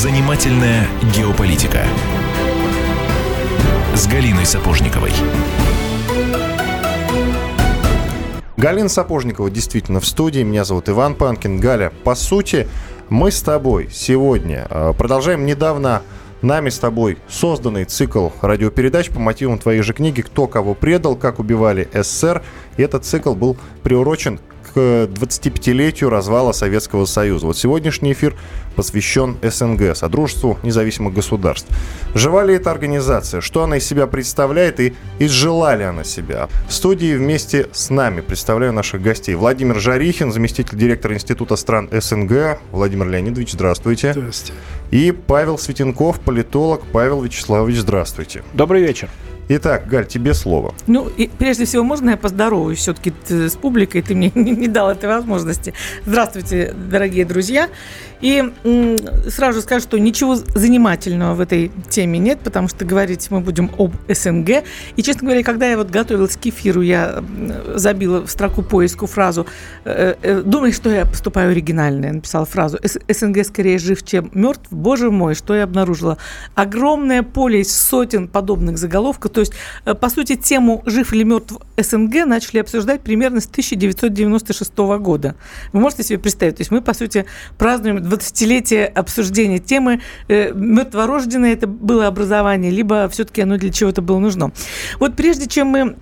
Занимательная 0.00 0.86
геополитика 1.14 1.84
с 3.94 4.06
Галиной 4.06 4.46
Сапожниковой. 4.46 5.12
Галина 8.56 8.88
Сапожникова 8.88 9.50
действительно 9.50 10.00
в 10.00 10.06
студии. 10.06 10.40
Меня 10.40 10.64
зовут 10.64 10.88
Иван 10.88 11.14
Панкин. 11.14 11.60
Галя, 11.60 11.92
по 12.02 12.14
сути, 12.14 12.66
мы 13.10 13.30
с 13.30 13.42
тобой 13.42 13.90
сегодня 13.92 14.66
э, 14.70 14.94
продолжаем 14.96 15.44
недавно 15.44 16.00
нами 16.40 16.70
с 16.70 16.78
тобой 16.78 17.18
созданный 17.28 17.84
цикл 17.84 18.30
радиопередач 18.40 19.10
по 19.10 19.20
мотивам 19.20 19.58
твоей 19.58 19.82
же 19.82 19.92
книги 19.92 20.22
«Кто 20.22 20.46
кого 20.46 20.72
предал. 20.72 21.14
Как 21.14 21.38
убивали 21.38 21.90
СССР». 21.92 22.42
И 22.78 22.82
этот 22.82 23.04
цикл 23.04 23.34
был 23.34 23.58
приурочен 23.82 24.40
к 24.72 24.76
25-летию 24.76 26.10
развала 26.10 26.52
Советского 26.52 27.04
Союза. 27.04 27.46
Вот 27.46 27.58
сегодняшний 27.58 28.12
эфир 28.12 28.36
посвящен 28.76 29.36
СНГ, 29.42 29.96
Содружеству 29.96 30.58
независимых 30.62 31.12
государств. 31.14 31.68
Жива 32.14 32.44
ли 32.44 32.54
эта 32.54 32.70
организация? 32.70 33.40
Что 33.40 33.62
она 33.62 33.76
из 33.76 33.86
себя 33.86 34.06
представляет 34.06 34.80
и 34.80 34.94
изжила 35.18 35.74
ли 35.74 35.84
она 35.84 36.04
себя? 36.04 36.48
В 36.68 36.72
студии 36.72 37.14
вместе 37.14 37.68
с 37.72 37.90
нами 37.90 38.20
представляю 38.20 38.72
наших 38.72 39.02
гостей. 39.02 39.34
Владимир 39.34 39.78
Жарихин, 39.78 40.32
заместитель 40.32 40.78
директора 40.78 41.14
Института 41.14 41.56
стран 41.56 41.88
СНГ. 41.92 42.60
Владимир 42.70 43.08
Леонидович, 43.08 43.52
здравствуйте. 43.52 44.12
Здравствуйте. 44.12 44.54
И 44.90 45.12
Павел 45.12 45.58
Светенков, 45.58 46.20
политолог. 46.20 46.82
Павел 46.92 47.22
Вячеславович, 47.22 47.80
здравствуйте. 47.80 48.42
Добрый 48.54 48.82
вечер. 48.82 49.08
Итак, 49.52 49.88
Галь, 49.88 50.06
тебе 50.06 50.32
слово. 50.32 50.72
Ну, 50.86 51.08
и 51.08 51.26
прежде 51.26 51.64
всего, 51.64 51.82
можно 51.82 52.10
я 52.10 52.16
поздороваюсь 52.16 52.78
все-таки 52.78 53.12
с 53.28 53.56
публикой? 53.56 54.00
Ты 54.00 54.14
мне 54.14 54.30
не, 54.36 54.52
не 54.52 54.68
дал 54.68 54.92
этой 54.92 55.08
возможности. 55.08 55.74
Здравствуйте, 56.06 56.72
дорогие 56.72 57.24
друзья. 57.24 57.68
И 58.20 58.52
сразу 59.28 59.62
скажу, 59.62 59.82
что 59.82 59.98
ничего 59.98 60.34
занимательного 60.34 61.34
в 61.34 61.40
этой 61.40 61.70
теме 61.88 62.18
нет, 62.18 62.40
потому 62.40 62.68
что 62.68 62.84
говорить 62.84 63.30
мы 63.30 63.40
будем 63.40 63.70
об 63.78 63.94
СНГ. 64.08 64.64
И, 64.96 65.02
честно 65.02 65.22
говоря, 65.22 65.42
когда 65.42 65.68
я 65.68 65.76
вот 65.76 65.90
готовилась 65.90 66.36
к 66.36 66.46
эфиру, 66.46 66.82
я 66.82 67.22
забила 67.74 68.26
в 68.26 68.30
строку 68.30 68.62
поиску 68.62 69.06
фразу 69.06 69.46
э, 69.84 70.14
э, 70.22 70.42
«Думай, 70.42 70.72
что 70.72 70.90
я 70.90 71.06
поступаю 71.06 71.50
оригинально». 71.52 72.06
Я 72.06 72.12
написала 72.12 72.44
фразу 72.44 72.78
«СНГ 73.08 73.44
скорее 73.44 73.78
жив, 73.78 74.04
чем 74.04 74.30
мертв». 74.34 74.66
Боже 74.70 75.10
мой, 75.10 75.34
что 75.34 75.54
я 75.54 75.64
обнаружила. 75.64 76.18
Огромное 76.54 77.22
поле 77.22 77.60
из 77.60 77.74
сотен 77.74 78.28
подобных 78.28 78.76
заголовков. 78.76 79.32
То 79.32 79.40
есть, 79.40 79.52
э, 79.86 79.94
по 79.94 80.10
сути, 80.10 80.36
тему 80.36 80.82
«Жив 80.84 81.12
или 81.12 81.22
мертв 81.22 81.54
СНГ» 81.78 82.26
начали 82.26 82.58
обсуждать 82.58 83.00
примерно 83.00 83.40
с 83.40 83.46
1996 83.46 84.98
года. 84.98 85.36
Вы 85.72 85.80
можете 85.80 86.02
себе 86.02 86.18
представить? 86.18 86.56
То 86.56 86.60
есть 86.60 86.70
мы, 86.70 86.82
по 86.82 86.92
сути, 86.92 87.24
празднуем 87.56 88.09
20-летие 88.10 88.86
обсуждения 88.86 89.58
темы 89.58 90.00
э, 90.28 90.52
мертворожденное 90.52 91.52
это 91.52 91.66
было 91.66 92.06
образование, 92.06 92.70
либо 92.70 93.08
все-таки 93.08 93.42
оно 93.42 93.56
для 93.56 93.70
чего-то 93.70 94.02
было 94.02 94.18
нужно. 94.18 94.52
Вот 94.98 95.16
прежде 95.16 95.46
чем 95.46 95.68
мы 95.68 95.96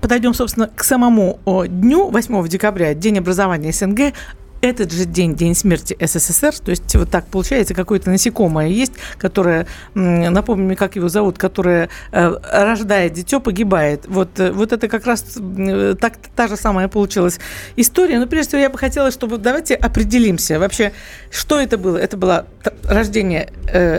подойдем, 0.00 0.34
собственно, 0.34 0.68
к 0.74 0.84
самому 0.84 1.38
дню, 1.68 2.08
8 2.08 2.48
декабря, 2.48 2.94
День 2.94 3.18
образования 3.18 3.72
СНГ, 3.72 4.14
этот 4.62 4.92
же 4.92 5.04
день, 5.04 5.34
день 5.34 5.54
смерти 5.54 5.96
СССР, 6.00 6.54
то 6.60 6.70
есть 6.70 6.94
вот 6.94 7.10
так 7.10 7.26
получается, 7.26 7.74
какое-то 7.74 8.10
насекомое 8.10 8.68
есть, 8.68 8.92
которое, 9.18 9.66
напомню 9.94 10.66
мне, 10.66 10.76
как 10.76 10.94
его 10.96 11.08
зовут, 11.08 11.36
которое 11.36 11.90
э, 12.12 12.34
рождает 12.50 13.12
дитё, 13.12 13.40
погибает. 13.40 14.04
Вот, 14.06 14.38
э, 14.38 14.52
вот 14.52 14.72
это 14.72 14.88
как 14.88 15.04
раз 15.04 15.36
э, 15.36 15.96
так, 16.00 16.14
та 16.34 16.46
же 16.46 16.56
самая 16.56 16.86
получилась 16.86 17.40
история. 17.74 18.20
Но 18.20 18.26
прежде 18.28 18.50
всего 18.50 18.62
я 18.62 18.70
бы 18.70 18.78
хотела, 18.78 19.10
чтобы 19.10 19.38
давайте 19.38 19.74
определимся 19.74 20.60
вообще, 20.60 20.92
что 21.30 21.60
это 21.60 21.76
было. 21.76 21.96
Это 21.96 22.16
было 22.16 22.46
рождение 22.84 23.52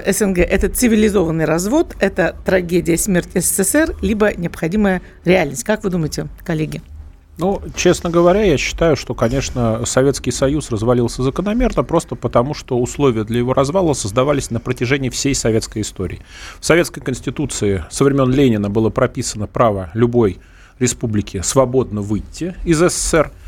СНГ, 0.07 0.39
это 0.39 0.69
цивилизованный 0.69 1.45
развод, 1.45 1.93
это 1.99 2.35
трагедия 2.45 2.97
смерти 2.97 3.39
СССР, 3.39 3.95
либо 4.01 4.33
необходимая 4.33 5.01
реальность. 5.25 5.65
Как 5.65 5.83
вы 5.83 5.89
думаете, 5.89 6.27
коллеги? 6.45 6.81
Ну, 7.37 7.61
честно 7.75 8.11
говоря, 8.11 8.43
я 8.43 8.57
считаю, 8.57 8.95
что, 8.95 9.15
конечно, 9.15 9.85
Советский 9.85 10.31
Союз 10.31 10.69
развалился 10.69 11.23
закономерно 11.23 11.83
просто 11.83 12.15
потому, 12.15 12.53
что 12.53 12.77
условия 12.77 13.23
для 13.23 13.39
его 13.39 13.53
развала 13.53 13.93
создавались 13.93 14.51
на 14.51 14.59
протяжении 14.59 15.09
всей 15.09 15.33
советской 15.33 15.81
истории. 15.81 16.21
В 16.59 16.65
Советской 16.65 17.01
Конституции 17.01 17.85
со 17.89 18.03
времен 18.03 18.31
Ленина 18.31 18.69
было 18.69 18.89
прописано 18.89 19.47
право 19.47 19.89
любой 19.95 20.39
республики 20.77 21.41
свободно 21.43 22.01
выйти 22.01 22.55
из 22.65 22.79
СССР– 22.79 23.31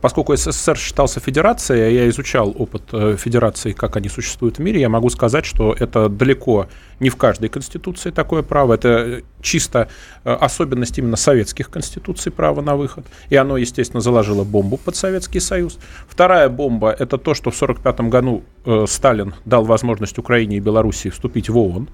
поскольку 0.00 0.34
СССР 0.34 0.78
считался 0.78 1.20
федерацией, 1.20 1.82
а 1.82 1.88
я 1.88 2.08
изучал 2.08 2.54
опыт 2.56 2.82
э, 2.92 3.16
федерации, 3.18 3.72
как 3.72 3.96
они 3.96 4.08
существуют 4.08 4.58
в 4.58 4.62
мире, 4.62 4.80
я 4.80 4.88
могу 4.88 5.10
сказать, 5.10 5.44
что 5.44 5.74
это 5.78 6.08
далеко 6.08 6.66
не 6.98 7.10
в 7.10 7.16
каждой 7.16 7.48
конституции 7.48 8.10
такое 8.10 8.42
право. 8.42 8.74
Это 8.74 9.22
чисто 9.42 9.88
э, 10.24 10.32
особенность 10.32 10.98
именно 10.98 11.16
советских 11.16 11.68
конституций 11.68 12.32
право 12.32 12.62
на 12.62 12.74
выход. 12.76 13.04
И 13.28 13.36
оно, 13.36 13.58
естественно, 13.58 14.00
заложило 14.00 14.44
бомбу 14.44 14.78
под 14.78 14.96
Советский 14.96 15.40
Союз. 15.40 15.78
Вторая 16.08 16.48
бомба– 16.48 16.90
это 16.98 17.18
то, 17.18 17.34
что 17.34 17.50
в 17.50 17.62
1945 17.62 18.00
году 18.08 18.42
Сталин 18.86 19.34
дал 19.44 19.64
возможность 19.64 20.18
Украине 20.18 20.56
и 20.56 20.60
Белоруссии 20.60 21.10
вступить 21.10 21.48
в 21.48 21.58
ООН. 21.58 21.88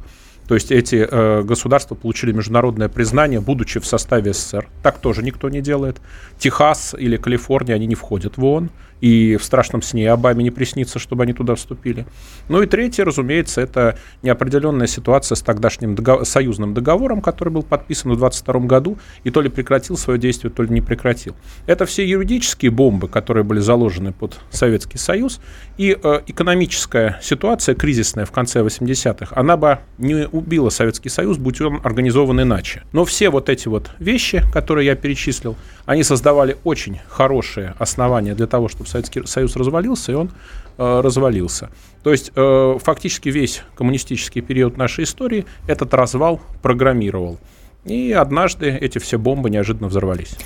То 0.53 0.57
есть 0.57 0.71
эти 0.71 1.09
э, 1.11 1.43
государства 1.45 1.95
получили 1.95 2.31
международное 2.31 2.91
признание, 2.91 3.41
будучи 3.41 3.81
в 3.81 3.87
составе 3.87 4.35
СССР. 4.35 4.69
Так 4.83 4.99
тоже 4.99 5.23
никто 5.23 5.49
не 5.49 5.63
делает. 5.63 5.97
Техас 6.37 6.95
или 6.99 7.17
Калифорния, 7.17 7.75
они 7.75 7.87
не 7.87 7.95
входят 7.95 8.37
в 8.37 8.45
ООН 8.45 8.69
и 9.03 9.37
в 9.37 9.45
страшном 9.45 9.83
сне 9.83 10.11
Обаме 10.11 10.45
не 10.45 10.51
приснится, 10.53 10.99
чтобы 11.01 11.25
они 11.25 11.33
туда 11.33 11.57
вступили. 11.57 12.07
Ну 12.49 12.63
и 12.63 12.67
третье, 12.67 13.05
разумеется, 13.05 13.61
это 13.61 13.99
неопределенная 14.23 14.87
ситуация 14.87 15.35
с 15.35 15.43
тогдашним 15.43 15.97
договор, 15.97 16.25
союзным 16.25 16.73
договором, 16.73 17.21
который 17.21 17.49
был 17.49 17.65
подписан 17.65 18.13
в 18.13 18.17
22 18.17 18.61
году 18.61 18.99
и 19.25 19.31
то 19.31 19.41
ли 19.41 19.49
прекратил 19.49 19.97
свое 19.97 20.21
действие, 20.21 20.53
то 20.53 20.63
ли 20.63 20.71
не 20.71 20.81
прекратил. 20.81 21.35
Это 21.67 21.85
все 21.85 22.09
юридические 22.09 22.71
бомбы, 22.71 23.09
которые 23.09 23.43
были 23.43 23.59
заложены 23.59 24.13
под 24.13 24.39
Советский 24.51 24.99
Союз, 24.99 25.41
и 25.79 25.99
э, 26.01 26.21
экономическая 26.29 27.19
ситуация, 27.21 27.75
кризисная 27.75 28.25
в 28.25 28.31
конце 28.31 28.61
80-х, 28.61 29.35
она 29.35 29.57
бы 29.57 29.81
не 29.99 30.29
убила 30.29 30.71
Советский 30.71 31.09
Союз, 31.09 31.39
будь 31.39 31.61
он 31.61 31.81
организован 31.83 32.41
иначе. 32.41 32.83
Но 32.93 33.05
все 33.05 33.31
вот 33.31 33.49
эти 33.49 33.67
вот 33.67 33.91
вещи, 33.99 34.45
которые 34.53 34.87
я 34.87 34.95
перечислил, 34.95 35.57
они 35.87 36.05
создавали 36.05 36.57
очень 36.63 37.01
хорошие 37.09 37.75
основания 37.81 38.35
для 38.35 38.47
того, 38.47 38.69
чтобы 38.69 38.92
Советский 38.93 39.27
Союз 39.27 39.57
развалился, 39.57 40.13
и 40.13 40.15
он 40.15 40.31
э, 40.79 41.01
развалился. 41.01 41.71
То 42.03 42.13
есть 42.13 42.33
э, 42.35 42.79
фактически 42.81 43.29
весь 43.31 43.63
коммунистический 43.75 44.41
период 44.41 44.77
нашей 44.77 45.05
истории 45.05 45.47
этот 45.67 45.95
развал 45.95 46.41
программировал. 46.63 47.39
И 47.85 48.13
однажды 48.13 48.71
эти 48.71 48.99
все 48.99 49.19
бомбы 49.19 49.51
неожиданно 49.51 49.89
взорвались. 49.89 50.37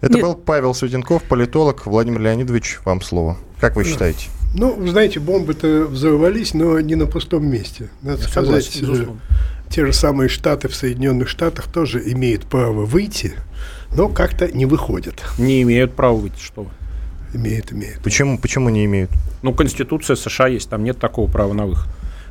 Это 0.00 0.14
Нет. 0.14 0.22
был 0.22 0.34
Павел 0.34 0.72
Светенков, 0.72 1.22
политолог. 1.24 1.84
Владимир 1.84 2.20
Леонидович, 2.20 2.78
вам 2.84 3.02
слово. 3.02 3.36
Как 3.60 3.76
вы 3.76 3.84
считаете? 3.84 4.28
Ну, 4.54 4.72
вы 4.72 4.88
знаете, 4.88 5.20
бомбы-то 5.20 5.84
взорвались, 5.84 6.54
но 6.54 6.80
не 6.80 6.94
на 6.94 7.06
пустом 7.06 7.46
месте. 7.46 7.90
Надо 8.00 8.22
Я 8.22 8.28
сказать, 8.28 8.64
согласен, 8.64 9.20
те 9.68 9.84
же 9.84 9.92
самые 9.92 10.28
Штаты 10.28 10.68
в 10.68 10.74
Соединенных 10.74 11.28
Штатах 11.28 11.66
тоже 11.70 12.02
имеют 12.12 12.46
право 12.46 12.86
выйти, 12.86 13.34
но 13.94 14.08
как-то 14.08 14.48
не 14.48 14.64
выходят. 14.64 15.22
Не 15.38 15.62
имеют 15.62 15.94
права 15.94 16.16
выйти, 16.16 16.40
что 16.40 16.62
вы. 16.62 16.70
Имеют, 17.32 17.72
имеют. 17.72 18.00
Почему, 18.02 18.38
почему 18.38 18.68
не 18.68 18.84
имеют? 18.84 19.10
Ну, 19.42 19.52
Конституция 19.52 20.16
США 20.16 20.48
есть, 20.48 20.68
там 20.70 20.84
нет 20.84 20.98
такого 20.98 21.30
права 21.30 21.52
на 21.52 21.66
выход. 21.66 21.88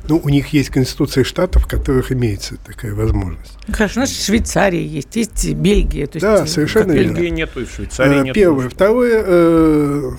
Ну, 0.08 0.20
у 0.22 0.28
них 0.28 0.48
есть 0.48 0.70
конституции 0.70 1.24
штатов, 1.24 1.64
в 1.64 1.66
которых 1.66 2.12
имеется 2.12 2.56
такая 2.64 2.94
возможность. 2.94 3.58
Хорошо, 3.68 4.00
у 4.00 4.02
нас 4.02 4.24
Швейцария 4.24 4.84
есть, 4.84 5.16
есть 5.16 5.52
Бельгия. 5.54 6.06
То 6.06 6.16
есть 6.16 6.22
да, 6.22 6.46
совершенно 6.46 6.92
верно. 6.92 7.14
Бельгии 7.14 7.28
нету, 7.30 7.60
и 7.60 7.64
в 7.64 7.70
Швейцарии 7.72 8.20
а, 8.20 8.22
нету. 8.22 8.34
Первое. 8.34 8.68
Второе, 8.68 9.24
э, 9.26 10.10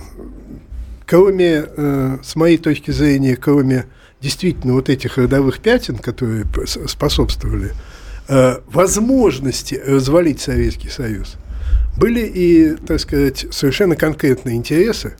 кроме, 1.06 1.66
э, 1.66 2.18
с 2.22 2.36
моей 2.36 2.58
точки 2.58 2.92
зрения, 2.92 3.38
кроме 3.38 3.86
действительно 4.22 4.74
вот 4.74 4.90
этих 4.90 5.18
родовых 5.18 5.60
пятен, 5.60 5.98
которые 5.98 6.46
способствовали 6.66 7.72
э, 8.28 8.60
возможности 8.68 9.76
развалить 9.86 10.42
Советский 10.42 10.90
Союз, 10.90 11.36
были 11.98 12.22
и, 12.22 12.76
так 12.76 13.00
сказать, 13.00 13.48
совершенно 13.52 13.96
конкретные 13.96 14.56
интересы, 14.56 15.16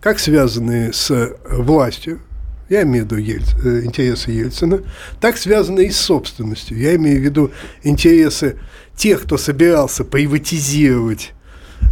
как 0.00 0.18
связанные 0.18 0.92
с 0.92 1.36
властью, 1.50 2.20
я 2.68 2.82
имею 2.82 3.06
в 3.06 3.12
виду 3.12 3.16
Ельц, 3.16 3.54
э, 3.64 3.80
интересы 3.84 4.30
Ельцина, 4.30 4.82
так 5.20 5.38
связанные 5.38 5.88
и 5.88 5.90
с 5.90 5.96
собственностью. 5.96 6.78
Я 6.78 6.94
имею 6.96 7.18
в 7.20 7.24
виду 7.24 7.50
интересы 7.82 8.58
тех, 8.94 9.22
кто 9.22 9.38
собирался 9.38 10.04
приватизировать 10.04 11.32
Э, 11.32 11.37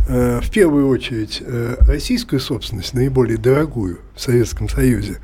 в 0.09 0.51
первую 0.51 0.89
очередь 0.89 1.43
э, 1.45 1.77
российскую 1.81 2.39
собственность, 2.39 2.95
наиболее 2.95 3.39
дорогую 3.39 3.99
в 4.15 4.21
Советском 4.21 4.69
Союзе, 4.69 5.19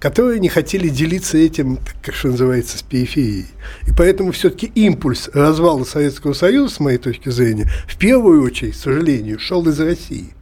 которые 0.00 0.40
не 0.40 0.48
хотели 0.48 0.88
делиться 0.88 1.38
этим, 1.38 1.78
как 2.02 2.14
что 2.14 2.28
называется, 2.28 2.78
с 2.78 2.82
периферией. 2.82 3.46
И 3.86 3.92
поэтому 3.96 4.32
все-таки 4.32 4.66
импульс 4.74 5.30
развала 5.32 5.84
Советского 5.84 6.32
Союза, 6.32 6.74
с 6.74 6.80
моей 6.80 6.98
точки 6.98 7.28
зрения, 7.28 7.70
в 7.86 7.96
первую 7.96 8.42
очередь, 8.42 8.74
к 8.74 8.78
сожалению, 8.78 9.38
шел 9.38 9.66
из 9.68 9.78
России. 9.78 10.33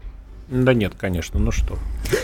Да 0.53 0.75
нет, 0.75 0.93
конечно, 0.99 1.41
ну 1.41 1.51
что. 1.51 1.79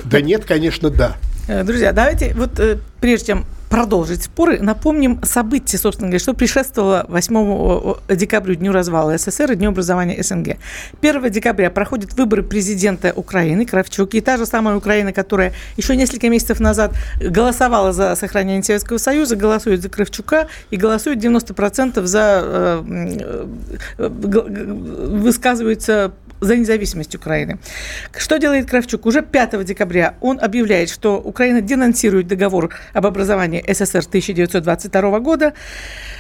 Да, 0.05 0.21
нет, 0.21 0.45
конечно, 0.45 0.91
да. 0.91 1.17
Э, 1.49 1.65
друзья, 1.65 1.93
давайте 1.93 2.35
вот 2.35 2.61
прежде 3.01 3.29
чем 3.29 3.47
продолжить 3.69 4.23
споры, 4.23 4.61
напомним 4.61 5.21
события, 5.23 5.79
собственно 5.79 6.09
говоря, 6.09 6.19
что 6.19 6.35
предшествовало 6.35 7.07
8 7.09 8.17
декабря, 8.17 8.55
Дню 8.55 8.73
развала 8.73 9.17
СССР 9.17 9.53
и 9.53 9.57
Дню 9.57 9.71
образования 9.71 10.23
СНГ. 10.23 10.57
1 11.01 11.31
декабря 11.31 11.71
проходят 11.71 12.15
выборы 12.15 12.43
президента 12.43 13.13
Украины, 13.15 13.67
Кравчук, 13.67 14.15
и 14.15 14.21
та 14.21 14.37
же 14.37 14.47
самая 14.47 14.77
Украина, 14.77 15.13
которая 15.13 15.53
еще 15.77 15.97
несколько 15.97 16.29
месяцев 16.29 16.61
назад 16.61 16.95
голосовала 17.21 17.93
за 17.93 18.17
сохранение 18.17 18.63
Советского 18.63 18.99
Союза, 18.99 19.37
голосует 19.37 19.83
за 19.83 19.89
Кравчука 19.89 20.49
и 20.71 20.77
голосует 20.77 21.19
90% 21.19 22.07
за, 22.07 22.43
э, 22.43 23.49
э, 23.99 24.09
высказывается 24.09 26.13
за 26.41 26.57
независимость 26.57 27.15
Украины. 27.15 27.59
Что 28.17 28.39
делает 28.39 28.69
Кравчук? 28.69 29.07
Уже 29.07 29.23
5 29.23 29.65
декабря 29.65 30.15
он 30.21 30.39
объявляет, 30.41 30.91
что 30.91 31.19
Украина 31.19 31.61
денонсирует 31.61 32.27
договор 32.29 32.75
об 32.93 33.07
образовании 33.07 33.65
СССР 33.67 34.05
1922 34.07 35.21
года. 35.21 35.53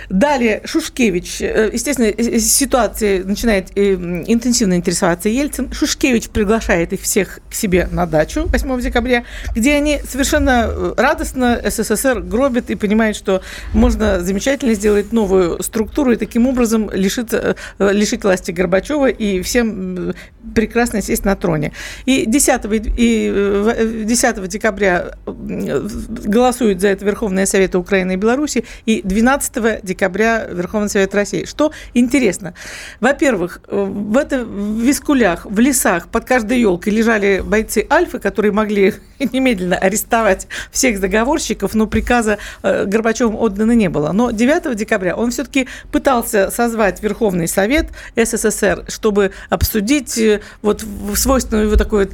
Далее 0.08 0.62
Шушкевич, 0.64 1.42
э, 1.42 1.70
естественно, 1.72 3.26
начинает 3.26 3.68
э, 3.76 3.94
интенсивно 4.26 4.74
интересоваться 4.74 5.28
Ельцин. 5.28 5.70
Шушкевич 5.72 6.30
приглашает 6.30 6.92
их 6.94 7.02
всех 7.02 7.40
к 7.50 7.54
себе 7.54 7.88
на 7.90 8.06
дачу 8.06 8.46
8 8.46 8.80
декабря, 8.80 9.24
где 9.54 9.74
они 9.74 10.00
совершенно 10.08 10.66
э, 10.68 10.94
радостно 10.96 11.60
СССР 11.62 12.20
гробят 12.20 12.70
и 12.70 12.74
понимают, 12.74 13.16
что 13.16 13.42
можно 13.74 14.20
замечательно 14.20 14.74
сделать 14.74 15.12
новую 15.12 15.62
структуру 15.62 16.12
и 16.12 16.16
таким 16.16 16.46
образом 16.46 16.90
лишиться, 16.90 17.56
лишить 17.78 18.24
власти 18.24 18.50
Горбачева 18.50 19.10
и 19.10 19.42
всем 19.42 20.07
прекрасно 20.54 21.02
сесть 21.02 21.24
на 21.24 21.36
троне. 21.36 21.72
И 22.06 22.26
10, 22.26 22.60
и 22.96 24.04
10 24.04 24.48
декабря 24.48 25.12
голосуют 25.26 26.80
за 26.80 26.88
это 26.88 27.04
Верховные 27.04 27.46
Советы 27.46 27.78
Украины 27.78 28.12
и 28.12 28.16
Беларуси, 28.16 28.64
и 28.86 29.02
12 29.02 29.84
декабря 29.84 30.46
Верховный 30.50 30.88
Совет 30.88 31.14
России. 31.14 31.44
Что 31.44 31.72
интересно? 31.94 32.54
Во-первых, 33.00 33.60
в, 33.68 34.16
это, 34.16 34.44
в 34.44 34.80
Вискулях, 34.80 35.46
в 35.46 35.58
лесах 35.58 36.08
под 36.08 36.24
каждой 36.24 36.60
елкой 36.60 36.92
лежали 36.92 37.42
бойцы 37.44 37.86
Альфы, 37.90 38.18
которые 38.18 38.52
могли 38.52 38.94
немедленно 39.18 39.76
арестовать 39.76 40.46
всех 40.70 40.98
заговорщиков, 40.98 41.74
но 41.74 41.86
приказа 41.86 42.38
э, 42.62 42.84
Горбачевым 42.84 43.36
отдано 43.36 43.72
не 43.72 43.88
было. 43.88 44.12
Но 44.12 44.30
9 44.30 44.76
декабря 44.76 45.16
он 45.16 45.30
все-таки 45.30 45.68
пытался 45.92 46.50
созвать 46.50 47.02
Верховный 47.02 47.48
Совет 47.48 47.88
СССР, 48.16 48.84
чтобы 48.88 49.32
обсудить 49.50 49.97
э, 50.18 50.40
вот 50.62 50.82
в 50.82 51.16
свойственной 51.16 51.64
его 51.64 51.76
такой 51.76 52.06
вот 52.06 52.12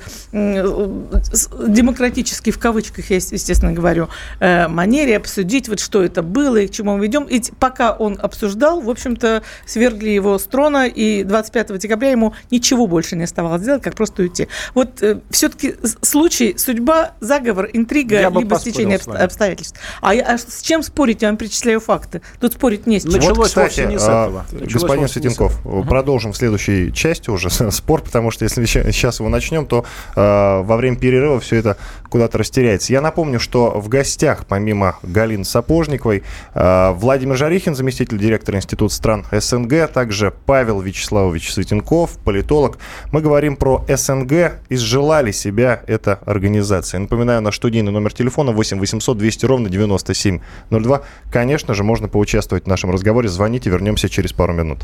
демократический, 1.69 2.51
в 2.51 2.59
кавычках 2.59 3.11
я, 3.11 3.17
естественно, 3.17 3.73
говорю, 3.73 4.09
э, 4.41 4.69
манере 4.69 5.17
обсудить, 5.17 5.69
вот 5.69 5.81
что 5.81 6.03
это 6.03 6.23
было 6.23 6.57
и 6.57 6.67
к 6.67 6.71
чему 6.71 6.97
мы 6.97 7.05
ведем. 7.05 7.25
И 7.25 7.43
пока 7.59 7.93
он 7.93 8.19
обсуждал, 8.21 8.81
в 8.81 8.91
общем-то, 8.91 9.43
свергли 9.67 10.11
его 10.11 10.39
с 10.39 10.45
трона, 10.45 10.87
и 10.87 11.25
25 11.25 11.79
декабря 11.79 12.11
ему 12.11 12.35
ничего 12.51 12.87
больше 12.87 13.17
не 13.17 13.25
оставалось 13.25 13.63
делать, 13.63 13.83
как 13.83 13.95
просто 13.95 14.23
уйти. 14.23 14.49
Вот 14.75 15.03
э, 15.03 15.21
все-таки 15.31 15.77
случай, 16.03 16.57
судьба, 16.57 17.13
заговор, 17.21 17.69
интрига, 17.73 18.21
Я 18.21 18.31
либо 18.31 18.59
стечение 18.59 18.97
обстоятельств. 18.97 19.79
А, 20.01 20.13
а 20.13 20.39
с 20.39 20.63
чем 20.63 20.83
спорить? 20.83 21.23
Я 21.23 21.29
вам 21.29 21.37
перечисляю 21.37 21.81
факты. 21.81 22.23
Тут 22.41 22.55
спорить 22.55 22.87
не 22.87 23.01
с 23.01 23.03
чем. 23.03 23.13
Началось 23.13 23.37
вот, 23.37 23.47
кстати, 23.47 23.81
не 23.81 23.99
с 23.99 24.03
этого. 24.03 24.45
А, 24.51 24.57
господин 24.65 25.09
Светенков, 25.09 25.61
продолжим 25.89 26.33
в 26.33 26.37
следующей 26.37 26.93
части 26.93 27.31
уже 27.31 27.51
спор, 27.75 28.03
потому 28.03 28.31
что 28.31 28.45
если 28.45 28.65
сейчас 28.65 29.19
его 29.19 29.29
начнем, 29.29 29.67
то 29.67 29.85
э, 30.15 30.63
во 30.63 30.77
время 30.77 30.97
перерыва 30.97 31.41
все 31.41 31.57
это 31.57 31.77
куда-то 32.09 32.39
растеряется. 32.39 32.93
Я 32.93 33.01
напомню, 33.01 33.41
что 33.41 33.71
в 33.71 33.89
гостях, 33.89 34.47
помимо 34.47 34.97
Галины 35.03 35.45
Сапожниковой, 35.45 36.23
э, 36.55 36.91
Владимир 36.93 37.37
Жарих 37.37 37.65
Шурихин, 37.65 37.77
заместитель 37.77 38.19
директора 38.19 38.59
Института 38.59 38.95
стран 38.95 39.25
СНГ, 39.33 39.73
а 39.73 39.87
также 39.89 40.35
Павел 40.45 40.81
Вячеславович 40.81 41.53
Светенков, 41.53 42.19
политолог. 42.19 42.79
Мы 43.11 43.23
говорим 43.23 43.57
про 43.57 43.85
СНГ. 43.89 44.61
Изжила 44.69 45.23
ли 45.23 45.33
себя 45.33 45.81
эта 45.87 46.19
организация? 46.27 46.99
Напоминаю, 46.99 47.41
наш 47.41 47.57
студийный 47.57 47.93
номер 47.93 48.13
телефона 48.13 48.53
8 48.53 48.79
800 48.79 49.17
200 49.17 49.47
ровно 49.47 49.71
9702. 49.71 51.03
Конечно 51.33 51.75
же, 51.75 51.85
можно 51.85 52.09
поучаствовать 52.09 52.65
в 52.65 52.69
нашем 52.69 52.91
разговоре. 52.91 53.29
Звоните, 53.29 53.71
вернемся 53.71 54.11
через 54.11 54.33
пару 54.33 54.53
минут. 54.53 54.81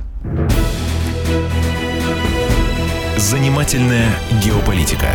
Занимательная 3.20 4.18
геополитика. 4.42 5.14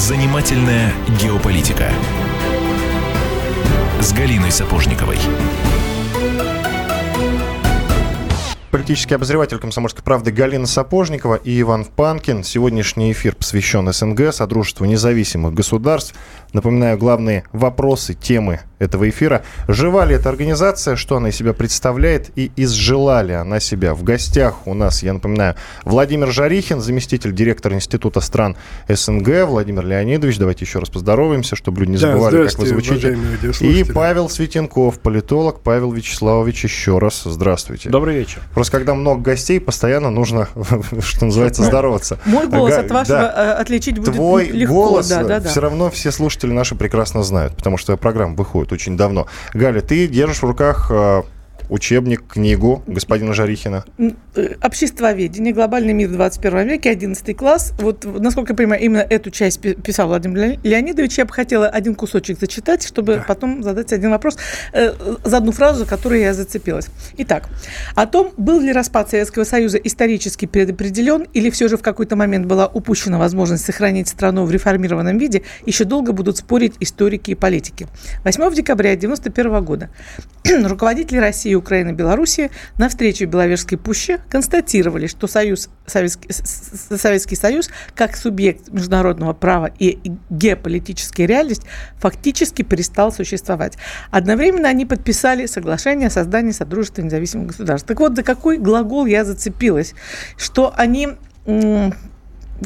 Занимательная 0.00 0.94
геополитика 1.20 1.90
с 4.00 4.14
Галиной 4.14 4.50
Сапожниковой. 4.50 5.18
Политический 8.70 9.14
обозреватель 9.14 9.58
«Комсомольской 9.58 10.02
правды» 10.02 10.32
Галина 10.32 10.66
Сапожникова 10.66 11.34
и 11.34 11.60
Иван 11.60 11.84
Панкин. 11.84 12.44
Сегодняшний 12.44 13.12
эфир 13.12 13.36
посвящен 13.36 13.92
СНГ, 13.92 14.32
Содружеству 14.32 14.86
независимых 14.86 15.52
государств. 15.52 16.14
Напоминаю, 16.54 16.96
главные 16.96 17.44
вопросы, 17.52 18.14
темы 18.14 18.60
этого 18.80 19.08
эфира. 19.08 19.42
Жива 19.68 20.04
ли 20.06 20.16
эта 20.16 20.28
организация, 20.28 20.96
что 20.96 21.16
она 21.16 21.28
из 21.28 21.36
себя 21.36 21.52
представляет 21.52 22.30
и 22.34 22.50
изжила 22.56 23.22
ли 23.22 23.34
она 23.34 23.60
себя? 23.60 23.94
В 23.94 24.02
гостях 24.02 24.66
у 24.66 24.74
нас, 24.74 25.02
я 25.02 25.12
напоминаю, 25.12 25.54
Владимир 25.84 26.32
Жарихин, 26.32 26.80
заместитель 26.80 27.32
директора 27.32 27.74
Института 27.74 28.20
стран 28.20 28.56
СНГ, 28.88 29.44
Владимир 29.46 29.86
Леонидович, 29.86 30.38
давайте 30.38 30.64
еще 30.64 30.78
раз 30.78 30.88
поздороваемся, 30.88 31.56
чтобы 31.56 31.80
люди 31.80 31.90
не 31.92 31.96
забывали, 31.98 32.38
да, 32.38 32.48
как 32.48 32.58
вы 32.58 32.66
звучите. 32.66 33.18
И 33.60 33.84
Павел 33.84 34.28
Светенков, 34.28 34.98
политолог. 34.98 35.60
Павел 35.60 35.92
Вячеславович, 35.92 36.64
еще 36.64 36.98
раз 36.98 37.22
здравствуйте. 37.24 37.90
Добрый 37.90 38.16
вечер. 38.16 38.40
Просто 38.54 38.72
когда 38.72 38.94
много 38.94 39.20
гостей, 39.20 39.60
постоянно 39.60 40.10
нужно, 40.10 40.48
что 41.02 41.26
называется, 41.26 41.62
здороваться. 41.62 42.18
Мой 42.24 42.46
голос 42.46 42.78
от 42.78 42.90
вашего 42.90 43.18
э, 43.18 43.52
отличить 43.52 43.98
будет 43.98 44.14
Твой 44.14 44.48
легко. 44.48 44.74
голос 44.74 45.12
все 45.44 45.60
равно 45.60 45.90
все 45.90 46.10
слушатели 46.10 46.52
наши 46.52 46.74
прекрасно 46.74 47.22
знают, 47.22 47.56
потому 47.56 47.76
что 47.76 47.96
программа 47.98 48.34
выходит 48.34 48.69
очень 48.72 48.96
давно. 48.96 49.26
Галя, 49.54 49.80
ты 49.80 50.06
держишь 50.06 50.42
в 50.42 50.46
руках 50.46 50.90
э, 50.90 51.22
учебник, 51.70 52.24
книгу 52.26 52.82
господина 52.86 53.32
Жарихина? 53.32 53.84
Э, 53.98 54.54
Обществоведение, 54.60 55.52
глобальный 55.52 55.92
мир 55.92 56.08
в 56.08 56.12
21 56.12 56.68
веке, 56.68 56.90
11 56.90 57.36
класс. 57.36 57.72
Вот, 57.78 58.04
насколько 58.04 58.52
я 58.52 58.56
понимаю, 58.56 58.82
именно 58.82 59.00
эту 59.00 59.30
часть 59.30 59.60
писал 59.60 60.08
Владимир 60.08 60.58
Леонидович. 60.62 61.18
Я 61.18 61.24
бы 61.24 61.32
хотела 61.32 61.68
один 61.68 61.94
кусочек 61.94 62.38
зачитать, 62.38 62.86
чтобы 62.86 63.16
да. 63.16 63.24
потом 63.26 63.62
задать 63.62 63.92
один 63.92 64.10
вопрос 64.10 64.36
э, 64.72 64.92
за 65.24 65.36
одну 65.36 65.52
фразу, 65.52 65.80
за 65.80 65.86
которую 65.86 66.20
я 66.20 66.34
зацепилась. 66.34 66.88
Итак, 67.18 67.48
о 67.94 68.06
том, 68.06 68.32
был 68.36 68.60
ли 68.60 68.72
распад 68.72 69.10
Советского 69.10 69.44
Союза 69.44 69.78
исторически 69.78 70.46
предопределен 70.46 71.26
или 71.32 71.50
все 71.50 71.68
же 71.68 71.76
в 71.76 71.82
какой-то 71.82 72.16
момент 72.16 72.46
была 72.46 72.66
упущена 72.66 73.18
возможность 73.18 73.64
сохранить 73.64 74.08
страну 74.08 74.44
в 74.44 74.50
реформированном 74.50 75.18
виде, 75.18 75.42
еще 75.66 75.84
долго 75.84 76.12
будут 76.12 76.36
спорить 76.36 76.74
историки 76.80 77.32
и 77.32 77.34
политики. 77.34 77.86
8 78.24 78.54
декабря 78.54 78.92
1991 78.92 79.64
года 79.64 79.90
руководители 80.68 81.18
России 81.18 81.54
Украины 81.60 81.90
и 81.90 81.92
Белоруссии 81.92 82.50
на 82.78 82.88
встрече 82.88 83.26
в 83.26 83.30
Беловежской 83.30 83.78
пуще 83.78 84.18
констатировали, 84.28 85.06
что 85.06 85.26
Союз, 85.26 85.70
Советский, 85.86 86.28
Советский 86.32 87.36
Союз 87.36 87.70
как 87.94 88.16
субъект 88.16 88.70
международного 88.70 89.32
права 89.32 89.70
и 89.78 89.98
геополитическая 90.30 91.26
реальность 91.26 91.62
фактически 91.98 92.62
перестал 92.62 93.12
существовать. 93.12 93.78
Одновременно 94.10 94.68
они 94.68 94.86
подписали 94.86 95.46
соглашение 95.46 96.08
о 96.08 96.10
создании 96.10 96.52
Содружества 96.52 97.02
независимых 97.02 97.48
государств. 97.48 97.86
Так 97.86 98.00
вот, 98.00 98.16
за 98.16 98.22
какой 98.22 98.58
глагол 98.58 99.06
я 99.06 99.24
зацепилась? 99.24 99.94
Что 100.36 100.72
они 100.76 101.10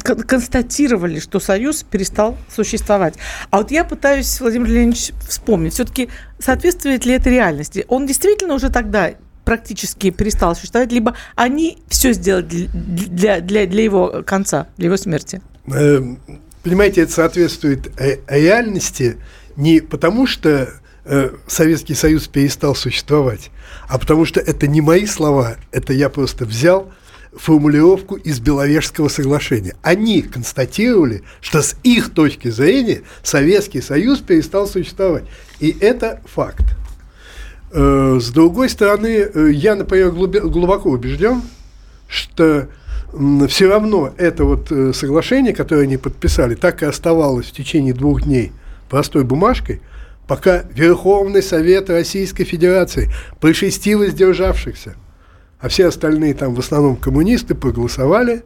констатировали, 0.03 1.19
что 1.19 1.39
Союз 1.39 1.83
перестал 1.83 2.37
существовать. 2.53 3.15
А 3.49 3.57
вот 3.57 3.71
я 3.71 3.83
пытаюсь, 3.83 4.39
Владимир 4.39 4.67
Леонидович, 4.67 5.11
вспомнить, 5.27 5.73
все-таки 5.73 6.09
соответствует 6.39 7.05
ли 7.05 7.13
это 7.13 7.29
реальности? 7.29 7.85
Он 7.87 8.05
действительно 8.05 8.53
уже 8.55 8.69
тогда 8.69 9.13
практически 9.45 10.09
перестал 10.09 10.55
существовать, 10.55 10.91
либо 10.91 11.15
они 11.35 11.77
все 11.87 12.13
сделали 12.13 12.67
для, 12.73 13.39
для, 13.39 13.65
для 13.67 13.83
его 13.83 14.23
конца, 14.25 14.67
для 14.77 14.87
его 14.87 14.97
смерти? 14.97 15.41
Эм, 15.67 16.19
понимаете, 16.63 17.01
это 17.01 17.13
соответствует 17.13 17.91
реальности 18.27 19.17
не 19.55 19.79
потому, 19.79 20.27
что 20.27 20.69
э, 21.05 21.29
Советский 21.47 21.93
Союз 21.93 22.27
перестал 22.27 22.75
существовать, 22.75 23.51
а 23.87 23.97
потому 23.99 24.25
что 24.25 24.39
это 24.39 24.67
не 24.67 24.81
мои 24.81 25.05
слова, 25.05 25.55
это 25.71 25.93
я 25.93 26.09
просто 26.09 26.45
взял 26.45 26.91
формулировку 27.37 28.15
из 28.15 28.39
Беловежского 28.39 29.07
соглашения. 29.07 29.75
Они 29.81 30.21
констатировали, 30.21 31.23
что 31.41 31.61
с 31.61 31.75
их 31.83 32.13
точки 32.13 32.49
зрения 32.49 33.01
Советский 33.23 33.81
Союз 33.81 34.19
перестал 34.19 34.67
существовать. 34.67 35.25
И 35.59 35.75
это 35.79 36.21
факт. 36.25 36.65
Э, 37.71 38.19
с 38.21 38.29
другой 38.29 38.69
стороны, 38.69 39.07
э, 39.07 39.51
я, 39.51 39.75
например, 39.75 40.11
глубоко 40.11 40.89
убежден, 40.89 41.41
что 42.07 42.67
все 43.47 43.69
равно 43.69 44.13
это 44.17 44.43
вот 44.43 44.71
э, 44.71 44.93
соглашение, 44.93 45.53
которое 45.53 45.83
они 45.83 45.97
подписали, 45.97 46.55
так 46.55 46.83
и 46.83 46.85
оставалось 46.85 47.47
в 47.47 47.51
течение 47.51 47.93
двух 47.93 48.23
дней 48.23 48.51
простой 48.89 49.23
бумажкой, 49.23 49.81
пока 50.27 50.63
Верховный 50.73 51.41
Совет 51.41 51.89
Российской 51.89 52.43
Федерации 52.43 53.11
при 53.39 53.53
шести 53.53 53.95
воздержавшихся, 53.95 54.95
а 55.59 55.69
все 55.69 55.87
остальные 55.87 56.33
там 56.33 56.53
в 56.53 56.59
основном 56.59 56.95
коммунисты, 56.95 57.55
проголосовали 57.55 58.43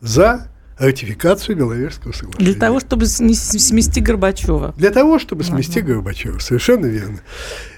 за 0.00 0.48
ратификацию 0.78 1.56
Беловежского 1.56 2.12
соглашения. 2.12 2.52
Для 2.52 2.60
того, 2.60 2.80
чтобы 2.80 3.06
смести 3.06 4.00
Горбачева. 4.00 4.74
Для 4.76 4.90
того, 4.90 5.18
чтобы 5.18 5.44
смести. 5.44 5.80
Горбачева, 5.80 6.38
совершенно 6.38 6.86
верно. 6.86 7.20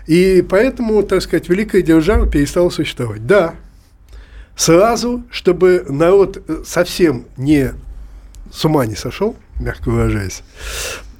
И 0.06 0.44
поэтому, 0.48 1.02
так 1.02 1.22
сказать, 1.22 1.48
великая 1.48 1.82
держава 1.82 2.26
перестала 2.26 2.70
существовать. 2.70 3.26
Да, 3.26 3.54
сразу, 4.54 5.24
чтобы 5.30 5.84
народ 5.88 6.42
э, 6.48 6.62
совсем 6.64 7.26
не 7.36 7.72
с 8.50 8.64
ума 8.64 8.86
не 8.86 8.94
сошел, 8.94 9.36
мягко 9.60 9.90
выражаясь, 9.90 10.42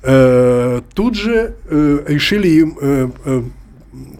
э, 0.03 0.81
тут 0.95 1.15
же 1.17 1.57
э, 1.65 2.05
решили 2.07 2.49
им 2.49 3.53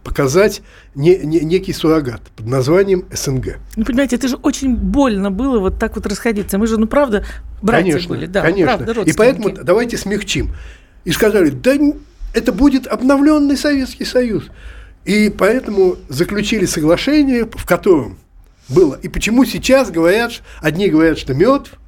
показать 0.03 0.63
не, 0.95 1.17
не, 1.19 1.41
некий 1.41 1.73
суррогат 1.73 2.23
под 2.37 2.47
названием 2.47 3.05
СНГ. 3.11 3.59
Ну, 3.77 3.85
понимаете, 3.85 4.17
это 4.17 4.29
же 4.29 4.37
очень 4.37 4.75
больно 4.75 5.31
было 5.31 5.59
вот 5.59 5.79
так 5.79 5.97
вот 5.97 6.07
расходиться. 6.07 6.59
Мы 6.59 6.67
же, 6.67 6.79
ну, 6.79 6.87
правда, 6.87 7.25
братья 7.63 7.93
конечно, 7.93 8.09
были. 8.09 8.27
Да, 8.27 8.43
конечно. 8.43 8.79
Правда, 8.79 9.03
И 9.03 9.13
поэтому 9.13 9.51
давайте 9.51 9.97
смягчим. 9.97 10.55
И 11.05 11.13
сказали, 11.13 11.51
да 11.51 11.75
это 12.35 12.53
будет 12.53 12.87
обновленный 12.87 13.57
Советский 13.57 14.05
Союз. 14.05 14.45
И 15.05 15.31
поэтому 15.31 15.97
заключили 16.09 16.67
соглашение, 16.67 17.45
в 17.45 17.65
котором 17.65 18.19
было. 18.69 18.99
И 19.03 19.09
почему 19.09 19.45
сейчас 19.45 19.91
говорят, 19.91 20.33
одни 20.61 20.89
говорят, 20.89 21.19
что 21.19 21.33
мертв 21.33 21.79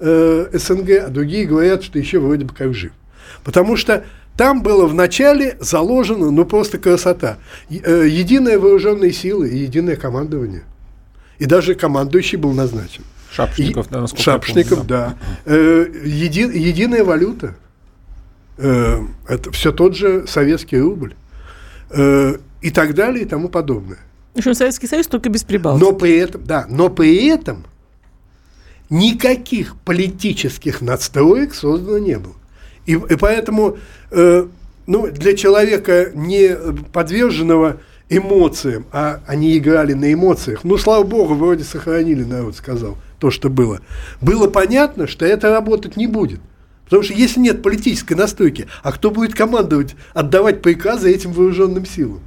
э, 0.00 0.46
СНГ, 0.52 0.90
а 1.06 1.08
другие 1.08 1.46
говорят, 1.46 1.84
что 1.84 1.98
еще 1.98 2.18
вроде 2.18 2.44
бы 2.44 2.54
как 2.54 2.74
жив. 2.74 2.92
Потому 3.44 3.76
что 3.76 4.04
там 4.36 4.62
было 4.62 4.86
вначале 4.86 5.56
заложено, 5.60 6.30
ну 6.30 6.44
просто 6.44 6.78
красота, 6.78 7.38
э, 7.68 8.06
единая 8.08 8.58
вооруженные 8.58 9.12
силы 9.12 9.48
и 9.48 9.58
единое 9.58 9.96
командование. 9.96 10.62
И 11.38 11.46
даже 11.46 11.74
командующий 11.74 12.38
был 12.38 12.52
назначен. 12.52 13.04
Шапшников, 13.30 13.88
да, 13.88 14.00
насколько 14.00 14.22
Шапшников, 14.22 14.78
помню, 14.78 14.88
да. 14.88 15.14
да. 15.44 15.52
Э, 15.52 15.86
еди, 16.04 16.40
единая 16.40 17.04
валюта. 17.04 17.54
Э, 18.58 19.00
это 19.28 19.50
все 19.52 19.72
тот 19.72 19.96
же 19.96 20.26
советский 20.26 20.78
рубль. 20.78 21.14
И 22.62 22.70
так 22.70 22.94
далее 22.94 23.24
и 23.24 23.28
тому 23.28 23.50
подобное. 23.50 23.98
В 24.34 24.38
общем, 24.38 24.54
Советский 24.54 24.86
Союз 24.86 25.08
только 25.08 25.28
без 25.28 25.44
прибалтики. 25.44 25.84
Но 25.84 25.92
при 25.92 26.16
этом, 26.16 26.42
да, 26.44 26.64
но 26.70 26.88
при 26.88 27.26
этом 27.26 27.66
никаких 28.88 29.76
политических 29.76 30.80
надстроек 30.80 31.54
создано 31.54 31.98
не 31.98 32.18
было. 32.18 32.34
И, 32.86 32.92
и 32.92 33.16
поэтому 33.16 33.78
э, 34.10 34.46
ну, 34.86 35.10
для 35.10 35.36
человека, 35.36 36.10
не 36.14 36.56
подверженного 36.92 37.78
эмоциям, 38.08 38.86
а 38.92 39.20
они 39.26 39.56
играли 39.56 39.94
на 39.94 40.12
эмоциях, 40.12 40.64
ну, 40.64 40.76
слава 40.76 41.04
богу, 41.04 41.34
вроде 41.34 41.64
сохранили, 41.64 42.24
народ 42.24 42.56
сказал, 42.56 42.96
то, 43.18 43.30
что 43.30 43.48
было, 43.48 43.80
было 44.20 44.48
понятно, 44.48 45.06
что 45.06 45.24
это 45.24 45.50
работать 45.50 45.96
не 45.96 46.06
будет. 46.06 46.40
Потому 46.84 47.04
что 47.04 47.14
если 47.14 47.40
нет 47.40 47.62
политической 47.62 48.14
настойки, 48.14 48.66
а 48.82 48.92
кто 48.92 49.10
будет 49.10 49.34
командовать, 49.34 49.94
отдавать 50.12 50.60
приказы 50.60 51.10
этим 51.10 51.32
вооруженным 51.32 51.86
силам? 51.86 52.20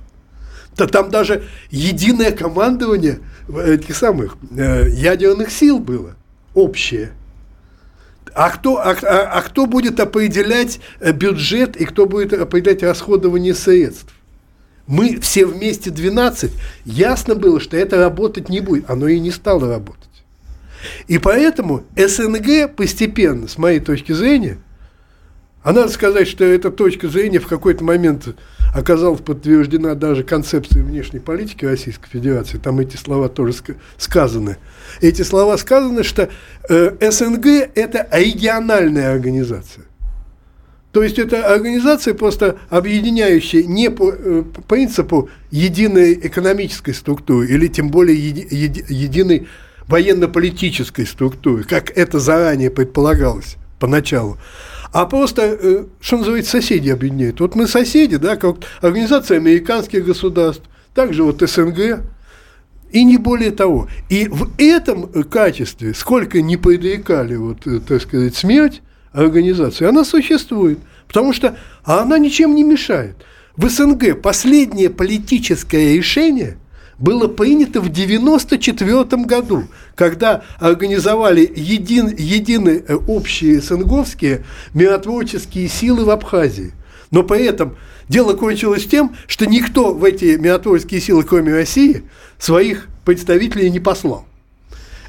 То 0.75 0.87
там 0.87 1.11
даже 1.11 1.43
единое 1.69 2.31
командование 2.31 3.19
этих 3.47 3.95
самых 3.95 4.37
э, 4.57 4.89
ядерных 4.89 5.51
сил 5.51 5.79
было, 5.79 6.15
общее. 6.53 7.11
А 8.35 8.49
кто, 8.49 8.79
а, 8.79 8.91
а, 8.91 9.39
а 9.39 9.41
кто 9.43 9.65
будет 9.65 10.01
определять 10.01 10.81
э, 10.99 11.13
бюджет 11.13 11.77
и 11.77 11.85
кто 11.85 12.05
будет 12.05 12.33
определять 12.33 12.83
расходование 12.83 13.55
средств? 13.55 14.13
Мы 14.87 15.21
все 15.21 15.45
вместе 15.45 15.89
12, 15.89 16.51
ясно 16.83 17.35
было, 17.35 17.61
что 17.61 17.77
это 17.77 17.97
работать 17.97 18.49
не 18.49 18.59
будет. 18.59 18.89
Оно 18.89 19.07
и 19.07 19.21
не 19.21 19.31
стало 19.31 19.69
работать. 19.69 20.03
И 21.07 21.17
поэтому 21.17 21.85
СНГ 21.95 22.75
постепенно, 22.75 23.47
с 23.47 23.57
моей 23.57 23.79
точки 23.79 24.11
зрения, 24.11 24.57
а 25.65 25.73
надо 25.73 25.89
сказать, 25.89 26.27
что 26.27 26.45
эта 26.45 26.69
точка 26.69 27.07
зрения 27.07 27.39
в 27.39 27.47
какой-то 27.47 27.83
момент 27.83 28.27
оказалась 28.75 29.21
подтверждена 29.21 29.95
даже 29.95 30.23
концепцией 30.23 30.83
внешней 30.83 31.19
политики 31.19 31.65
Российской 31.65 32.07
Федерации. 32.07 32.59
Там 32.59 32.79
эти 32.79 32.97
слова 32.97 33.29
тоже 33.29 33.55
сказаны. 33.97 34.57
Эти 35.01 35.23
слова 35.23 35.57
сказаны, 35.57 36.03
что 36.03 36.29
э, 36.69 37.11
СНГ– 37.11 37.47
это 37.73 38.07
региональная 38.11 39.11
организация. 39.11 39.85
То 40.91 41.01
есть 41.01 41.17
это 41.17 41.51
организация, 41.51 42.13
просто 42.13 42.59
объединяющая 42.69 43.63
не 43.63 43.89
по, 43.89 44.11
э, 44.11 44.43
принципу 44.67 45.29
единой 45.49 46.13
экономической 46.13 46.93
структуры 46.93 47.47
или 47.47 47.69
тем 47.69 47.89
более 47.89 48.15
еди, 48.15 48.47
еди, 48.51 48.85
единой 48.87 49.47
военно-политической 49.87 51.07
структуры, 51.07 51.63
как 51.63 51.89
это 51.89 52.19
заранее 52.19 52.69
предполагалось 52.69 53.55
поначалу, 53.79 54.37
а 54.95 55.05
просто, 55.07 55.41
э, 55.41 55.85
что 55.99 56.19
называется, 56.19 56.51
соседи 56.51 56.89
объединяют. 56.89 57.41
Вот 57.41 57.53
мы 57.53 57.67
соседи, 57.67 58.15
да, 58.15 58.37
как 58.37 58.59
организация 58.79 59.35
американских 59.35 60.05
государств, 60.05 60.63
также 60.93 61.23
вот 61.23 61.41
СНГ, 61.41 61.99
и 62.91 63.03
не 63.03 63.17
более 63.17 63.51
того. 63.51 63.89
И 64.07 64.29
в 64.29 64.51
этом 64.57 65.11
качестве, 65.25 65.93
сколько 65.93 66.41
не 66.41 66.55
предрекали, 66.55 67.35
вот, 67.35 67.67
э, 67.67 67.81
так 67.85 68.03
сказать, 68.03 68.37
смерть 68.37 68.81
организации, 69.11 69.85
она 69.85 70.05
существует, 70.05 70.79
потому 71.09 71.33
что 71.33 71.57
она 71.83 72.17
ничем 72.17 72.55
не 72.55 72.63
мешает. 72.63 73.17
В 73.57 73.67
СНГ 73.67 74.21
последнее 74.21 74.89
политическое 74.89 75.97
решение– 75.97 76.57
было 76.97 77.27
принято 77.27 77.81
в 77.81 77.89
1994 77.89 79.23
году, 79.25 79.65
когда 79.95 80.43
организовали 80.59 81.51
един, 81.55 82.07
единые 82.07 82.83
э, 82.87 82.95
общие 82.95 83.61
СНГовские 83.61 84.45
миротворческие 84.73 85.67
силы 85.67 86.05
в 86.05 86.09
Абхазии. 86.09 86.73
Но 87.11 87.23
при 87.23 87.45
этом 87.45 87.75
дело 88.07 88.33
кончилось 88.33 88.85
тем, 88.85 89.15
что 89.27 89.45
никто 89.45 89.93
в 89.93 90.03
эти 90.03 90.37
миротворческие 90.37 91.01
силы, 91.01 91.23
кроме 91.23 91.53
России, 91.53 92.03
своих 92.37 92.87
представителей 93.03 93.69
не 93.69 93.79
послал. 93.79 94.25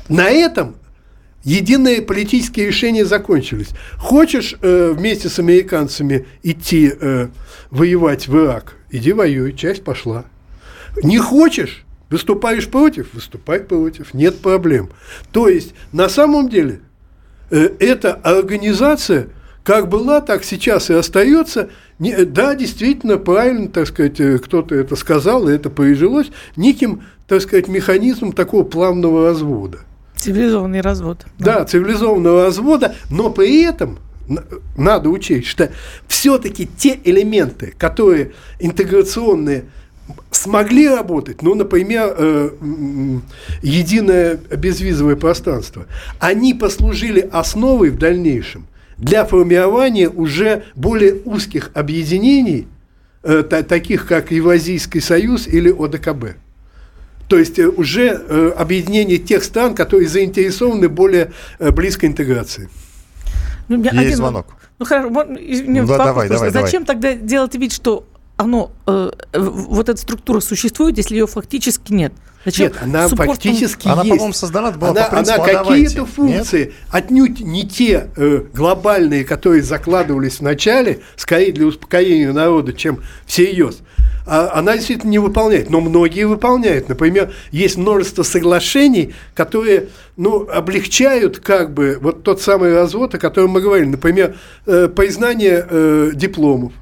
На 0.09 0.29
этом 0.29 0.77
единые 1.45 2.03
политические 2.03 2.67
решения 2.67 3.05
закончились. 3.05 3.71
Хочешь 3.97 4.57
э, 4.61 4.93
вместе 4.97 5.29
с 5.29 5.39
американцами 5.39 6.27
идти 6.43 6.93
э, 6.93 7.29
воевать 7.71 8.29
в 8.29 8.37
Ирак, 8.37 8.75
иди 8.91 9.13
воюй, 9.13 9.53
часть 9.53 9.85
пошла. 9.85 10.25
Не 11.03 11.19
хочешь, 11.19 11.85
выступаешь 12.11 12.69
против, 12.69 13.15
выступай 13.15 13.61
против, 13.61 14.15
нет 14.15 14.41
проблем. 14.41 14.91
То 15.33 15.49
есть, 15.49 15.75
на 15.93 16.09
самом 16.09 16.49
деле, 16.49 16.81
э, 17.51 17.71
эта 17.79 18.15
организация 18.15 19.29
как 19.67 19.89
была, 19.89 20.21
так 20.21 20.45
сейчас 20.45 20.91
и 20.91 20.95
остается. 20.95 21.71
Не, 21.99 22.25
да, 22.25 22.55
действительно, 22.55 23.19
правильно, 23.19 23.69
так 23.69 23.89
сказать, 23.89 24.21
э, 24.21 24.39
кто-то 24.39 24.77
это 24.77 24.95
сказал, 24.95 25.49
и 25.49 25.55
это 25.55 25.71
прижилось, 25.71 26.29
неким, 26.55 27.03
так 27.27 27.43
сказать, 27.43 27.67
механизмом 27.67 28.33
такого 28.33 28.63
плавного 28.63 29.29
развода. 29.29 29.81
Цивилизованный 30.15 30.81
развод. 30.81 31.27
Да, 31.39 31.61
да 31.61 31.65
цивилизованного 31.65 32.45
развода, 32.45 32.95
но 33.11 33.31
при 33.31 33.63
этом 33.63 33.99
надо 34.77 35.09
учесть, 35.09 35.49
что 35.49 35.71
все-таки 36.07 36.69
те 36.79 36.99
элементы, 37.03 37.75
которые 37.77 38.33
интеграционные 38.61 39.65
смогли 40.31 40.89
работать, 40.89 41.43
ну, 41.43 41.55
например, 41.55 42.15
э, 42.17 42.51
единое 43.63 44.37
безвизовое 44.37 45.17
пространство, 45.17 45.87
они 46.19 46.55
послужили 46.55 47.29
основой 47.33 47.91
в 47.91 47.99
дальнейшем 47.99 48.67
для 48.97 49.25
формирования 49.25 50.09
уже 50.09 50.65
более 50.75 51.17
узких 51.25 51.71
объединений, 51.75 52.67
э, 53.23 53.43
та, 53.43 53.63
таких 53.63 54.07
как 54.07 54.31
Евразийский 54.31 55.01
союз 55.01 55.47
или 55.49 55.71
ОДКБ. 55.71 56.37
То 57.29 57.39
есть 57.39 57.59
э, 57.59 57.69
уже 57.69 58.09
э, 58.29 58.53
объединение 58.57 59.19
тех 59.19 59.43
стран, 59.43 59.75
которые 59.75 60.09
заинтересованы 60.09 60.89
более 60.89 61.33
э, 61.59 61.71
близкой 61.73 62.07
интеграции. 62.07 62.69
Ну, 63.69 63.83
Есть 63.83 63.97
один- 63.97 64.17
звонок. 64.17 64.47
Ну 64.79 64.85
хорошо, 64.85 65.09
вот, 65.09 65.29
извини, 65.31 65.81
Ну, 65.81 65.87
да, 65.87 65.97
вопрос 65.97 66.29
давай, 66.29 66.29
давай, 66.29 66.51
Зачем 66.51 66.85
тогда 66.85 67.15
делать 67.15 67.55
вид, 67.55 67.73
что 67.73 68.07
оно, 68.37 68.71
э, 68.87 69.11
вот 69.33 69.89
эта 69.89 70.01
структура 70.01 70.41
существует, 70.41 70.97
если 70.99 71.15
ее 71.15 71.27
фактически 71.27 71.93
нет? 71.93 72.13
Зачем 72.45 72.67
Нет, 72.67 72.77
она 72.81 73.09
с 73.09 73.13
упорством- 73.13 73.35
фактически 73.35 73.89
Она, 73.89 74.03
есть. 74.03 74.11
по-моему, 74.11 74.33
создана 74.33 74.71
была 74.71 74.91
она, 74.91 75.03
по 75.05 75.11
принципу 75.17 75.43
она 75.43 75.51
«а 75.51 75.65
давайте». 75.65 75.85
какие-то 75.85 76.07
функции, 76.07 76.75
отнюдь 76.91 77.41
не 77.41 77.67
те 77.67 78.09
э, 78.17 78.45
глобальные, 78.55 79.25
которые 79.25 79.65
закладывались 79.65 80.37
в 80.37 80.43
начале, 80.43 81.01
скорее 81.17 81.53
для 81.53 81.67
успокоения 81.67 82.33
народа, 82.33 82.73
чем 82.73 83.03
всерьез. 83.27 83.79
А 84.29 84.53
она 84.55 84.77
действительно 84.77 85.11
не 85.11 85.19
выполняет, 85.19 85.71
но 85.71 85.81
многие 85.81 86.25
выполняют. 86.25 86.89
Например, 86.89 87.33
есть 87.51 87.77
множество 87.77 88.23
соглашений, 88.23 89.15
которые 89.35 89.89
ну, 90.17 90.49
облегчают 90.49 91.39
как 91.39 91.75
бы 91.75 91.99
вот 92.01 92.23
тот 92.23 92.41
самый 92.41 92.73
развод, 92.73 93.15
о 93.17 93.19
котором 93.19 93.51
мы 93.51 93.61
говорили. 93.61 93.89
Например, 93.89 94.37
э, 94.67 94.87
признание 94.89 95.67
э, 95.69 96.11
дипломов 96.15 96.73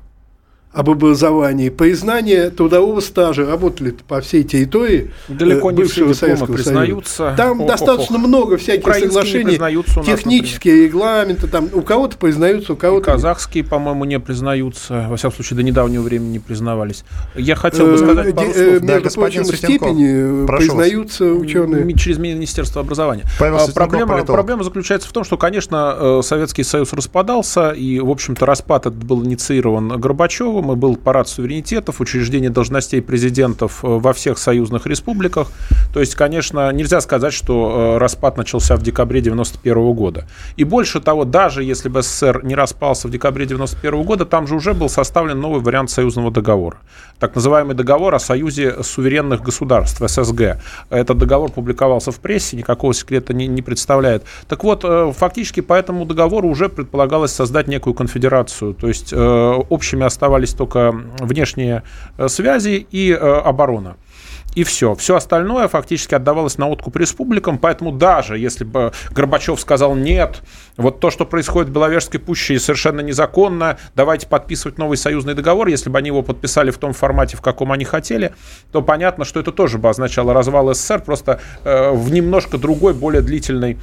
об 0.75 0.91
образовании, 0.91 1.69
признание 1.69 2.51
трудового 2.51 3.01
стажа, 3.01 3.47
работали 3.47 3.95
по 4.07 4.21
всей 4.21 4.43
территории 4.43 5.13
Далеко 5.29 5.71
э, 5.71 5.75
не 5.75 5.85
все 5.85 6.05
бывшего 6.05 6.15
дипломы 6.15 6.15
Советского 6.15 6.55
признаются. 6.55 7.17
Союза. 7.17 7.37
Там 7.37 7.61
Ох-ох-ох. 7.61 7.69
достаточно 7.69 8.19
много 8.19 8.57
всяких 8.57 8.83
Украинские 8.83 9.45
не 9.45 9.57
соглашений, 9.57 9.87
нас, 9.97 10.07
технические 10.07 10.85
регламенты, 10.87 11.47
там 11.47 11.69
у 11.73 11.83
кого-то 11.83 12.17
признаются, 12.17 12.73
у 12.73 12.77
кого-то 12.77 13.13
казахские, 13.13 13.65
по-моему, 13.65 14.05
не 14.05 14.19
признаются. 14.19 15.07
Во 15.09 15.17
всяком 15.17 15.37
случае, 15.37 15.59
до 15.59 15.63
недавнего 15.63 16.03
времени 16.03 16.33
не 16.33 16.39
признавались. 16.41 17.05
Я 17.37 17.55
хотел 17.55 17.87
бы 17.87 17.95
Э, 17.95 17.99
сказать 17.99 18.35
пару 18.35 18.51
э, 18.51 18.53
слов. 18.53 18.83
Да, 18.83 18.95
Между 18.95 19.11
прочим, 19.11 19.43
в 19.45 19.57
степени 19.57 20.47
признаются 20.47 21.25
ученые. 21.27 21.95
Через 21.95 22.19
Министерство 22.19 22.81
образования. 22.81 23.23
А, 23.39 23.67
проблема, 23.73 24.25
проблема 24.25 24.65
заключается 24.65 25.09
в 25.09 25.13
том, 25.13 25.23
что, 25.23 25.37
конечно, 25.37 26.21
Советский 26.23 26.65
Союз 26.65 26.93
распадался, 26.93 27.71
и, 27.71 28.01
в 28.01 28.11
общем-то, 28.11 28.45
распад 28.45 28.87
этот 28.87 29.05
был 29.05 29.25
инициирован 29.25 30.01
Горбачевым, 30.01 30.64
и 30.73 30.77
был 30.77 30.97
парад 30.97 31.29
суверенитетов, 31.29 32.01
учреждение 32.01 32.51
должностей 32.51 33.03
президентов 33.03 33.85
э, 33.85 33.89
во 33.89 34.13
всех 34.13 34.39
союзных 34.39 34.87
республиках. 34.87 35.51
То 35.93 36.01
есть, 36.01 36.15
конечно, 36.15 36.73
нельзя 36.73 37.01
сказать, 37.01 37.33
что 37.33 37.95
э, 37.95 37.99
распад 37.99 38.37
начался 38.37 38.77
в 38.77 38.83
декабре 38.83 39.21
91 39.21 39.93
года. 39.93 40.27
И 40.57 40.65
больше 40.65 41.01
того, 41.01 41.25
даже 41.25 41.63
если 41.63 41.89
бы 41.89 42.03
СССР 42.03 42.41
не 42.45 42.55
распался 42.55 43.09
в 43.09 43.11
декабре 43.11 43.47
91 43.47 44.03
года, 44.03 44.25
там 44.25 44.47
же 44.47 44.55
уже 44.55 44.75
был 44.75 44.89
составлен 44.89 45.41
новый 45.41 45.61
вариант 45.61 45.91
союзного 45.91 46.31
договора. 46.31 46.79
Так 47.19 47.35
называемый 47.35 47.75
договор 47.75 48.15
о 48.15 48.19
союзе 48.19 48.83
суверенных 48.83 49.43
государств, 49.43 50.01
ССГ. 50.01 50.59
Этот 50.91 51.19
договор 51.19 51.51
публиковался 51.51 52.11
в 52.11 52.19
прессе, 52.19 52.57
никакого 52.57 52.93
секрета 52.95 53.33
не, 53.35 53.47
не 53.47 53.63
представляет. 53.63 54.25
Так 54.49 54.65
вот, 54.65 54.85
э, 54.85 55.13
фактически 55.17 55.61
по 55.61 55.75
этому 55.75 56.05
договору 56.05 56.49
уже 56.49 56.69
предполагалось 56.69 57.33
создать 57.33 57.69
некую 57.69 57.95
конфедерацию. 57.95 58.75
То 58.75 58.89
есть 58.89 59.13
общими 59.13 60.05
оставались 60.05 60.54
только 60.55 60.93
внешние 61.19 61.83
э, 62.17 62.29
связи 62.29 62.87
и 62.91 63.13
э, 63.13 63.17
оборона. 63.17 63.97
И 64.55 64.63
все. 64.63 64.95
Все 64.95 65.17
остальное 65.17 65.69
фактически 65.69 66.15
отдавалось 66.15 66.59
на 66.59 66.69
откуп 66.69 66.97
республикам. 66.97 67.59
Поэтому 67.59 67.93
даже 67.93 68.39
если 68.39 68.65
бы 68.65 68.93
Горбачев 69.11 69.61
сказал 69.61 69.95
нет, 69.95 70.43
вот 70.77 71.01
то, 71.01 71.11
что 71.11 71.27
происходит 71.27 71.71
в 71.71 71.73
Беловежской 71.73 72.21
пуще, 72.21 72.59
совершенно 72.59 73.01
незаконно, 73.01 73.79
давайте 73.97 74.29
подписывать 74.29 74.79
новый 74.79 74.97
союзный 74.97 75.35
договор, 75.35 75.67
если 75.69 75.91
бы 75.91 75.99
они 75.99 76.09
его 76.09 76.23
подписали 76.23 76.71
в 76.71 76.79
том 76.79 76.93
формате, 76.93 77.37
в 77.37 77.41
каком 77.41 77.73
они 77.73 77.85
хотели, 77.85 78.33
то 78.71 78.81
понятно, 78.81 79.25
что 79.25 79.41
это 79.41 79.51
тоже 79.51 79.79
бы 79.79 79.89
означало 79.89 80.33
развал 80.33 80.73
СССР, 80.73 81.03
просто 81.03 81.41
э, 81.65 81.91
в 81.91 82.13
немножко 82.13 82.57
другой, 82.57 82.95
более 82.95 83.23
длительной 83.23 83.79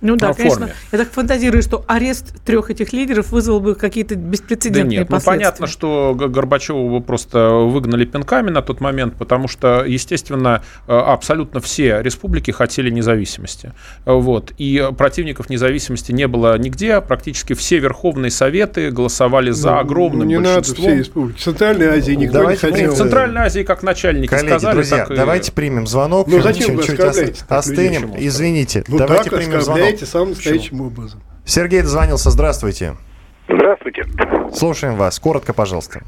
Ну 0.00 0.16
да, 0.16 0.28
на 0.28 0.34
конечно. 0.34 0.58
форме. 0.60 0.74
Я 0.92 0.98
так 0.98 1.10
фантазирую, 1.10 1.62
что 1.62 1.84
арест 1.88 2.34
трех 2.44 2.70
этих 2.70 2.92
лидеров 2.92 3.32
вызвал 3.32 3.60
бы 3.60 3.74
какие-то 3.74 4.14
Да 4.14 4.20
беспрецедентные 4.28 4.98
нет, 5.00 5.10
ну 5.10 5.16
последствия. 5.16 5.32
понятно, 5.32 5.66
что 5.66 6.14
Горбачева 6.16 6.88
бы 6.88 7.00
просто 7.00 7.50
выгнали 7.50 8.04
пинками 8.04 8.50
на 8.50 8.62
тот 8.62 8.80
момент, 8.80 9.14
потому 9.16 9.48
что, 9.48 9.84
естественно, 9.84 10.62
э, 10.86 10.92
абсолютно 10.96 11.60
все 11.60 12.00
республики 12.02 12.50
хотели 12.50 12.90
независимости. 12.90 13.72
Вот. 14.04 14.52
И 14.58 14.88
противников 14.96 15.50
независимости 15.50 16.12
не 16.12 16.28
было 16.28 16.56
нигде. 16.58 17.00
Практически 17.00 17.54
все 17.54 17.78
верховные 17.78 18.30
советы 18.30 18.90
голосовали 18.90 19.50
за 19.50 19.70
Ну, 19.72 19.78
огромным 19.78 20.20
ну, 20.20 20.24
не 20.26 20.38
надо 20.38 20.54
большинством. 20.56 20.86
все 20.86 20.96
республики. 20.98 21.38
В 21.38 21.42
Центральной 21.42 21.86
Азии 21.86 22.12
никто 22.12 22.38
Давайте 22.38 22.66
не 22.66 22.72
хотел. 22.72 22.92
В 22.94 22.96
Центральной 22.96 23.40
Азии, 23.42 23.62
как 23.62 23.82
начальники 23.82 24.30
Коллеги, 24.30 24.48
сказали, 24.48 24.74
друзья, 24.74 24.96
так 24.98 25.10
и- 25.10 25.16
давайте 25.16 25.52
примем 25.52 25.86
звонок. 25.86 26.26
Ну, 26.28 26.40
зачем 26.40 26.76
вы 26.76 26.82
Чуть-чуть 26.84 27.44
остынем. 27.48 28.14
Извините. 28.16 28.84
Ну 28.88 28.98
давайте 28.98 29.30
примем 29.30 29.60
звонок. 29.60 29.87
Оскорбляете 29.88 30.06
самым 30.06 30.28
настоящим 30.30 30.80
образом. 30.80 31.20
Сергей 31.44 31.82
дозвонился. 31.82 32.30
Здравствуйте. 32.30 32.96
Здравствуйте. 33.48 34.04
Слушаем 34.52 34.96
вас. 34.96 35.18
Коротко, 35.18 35.54
пожалуйста. 35.54 36.00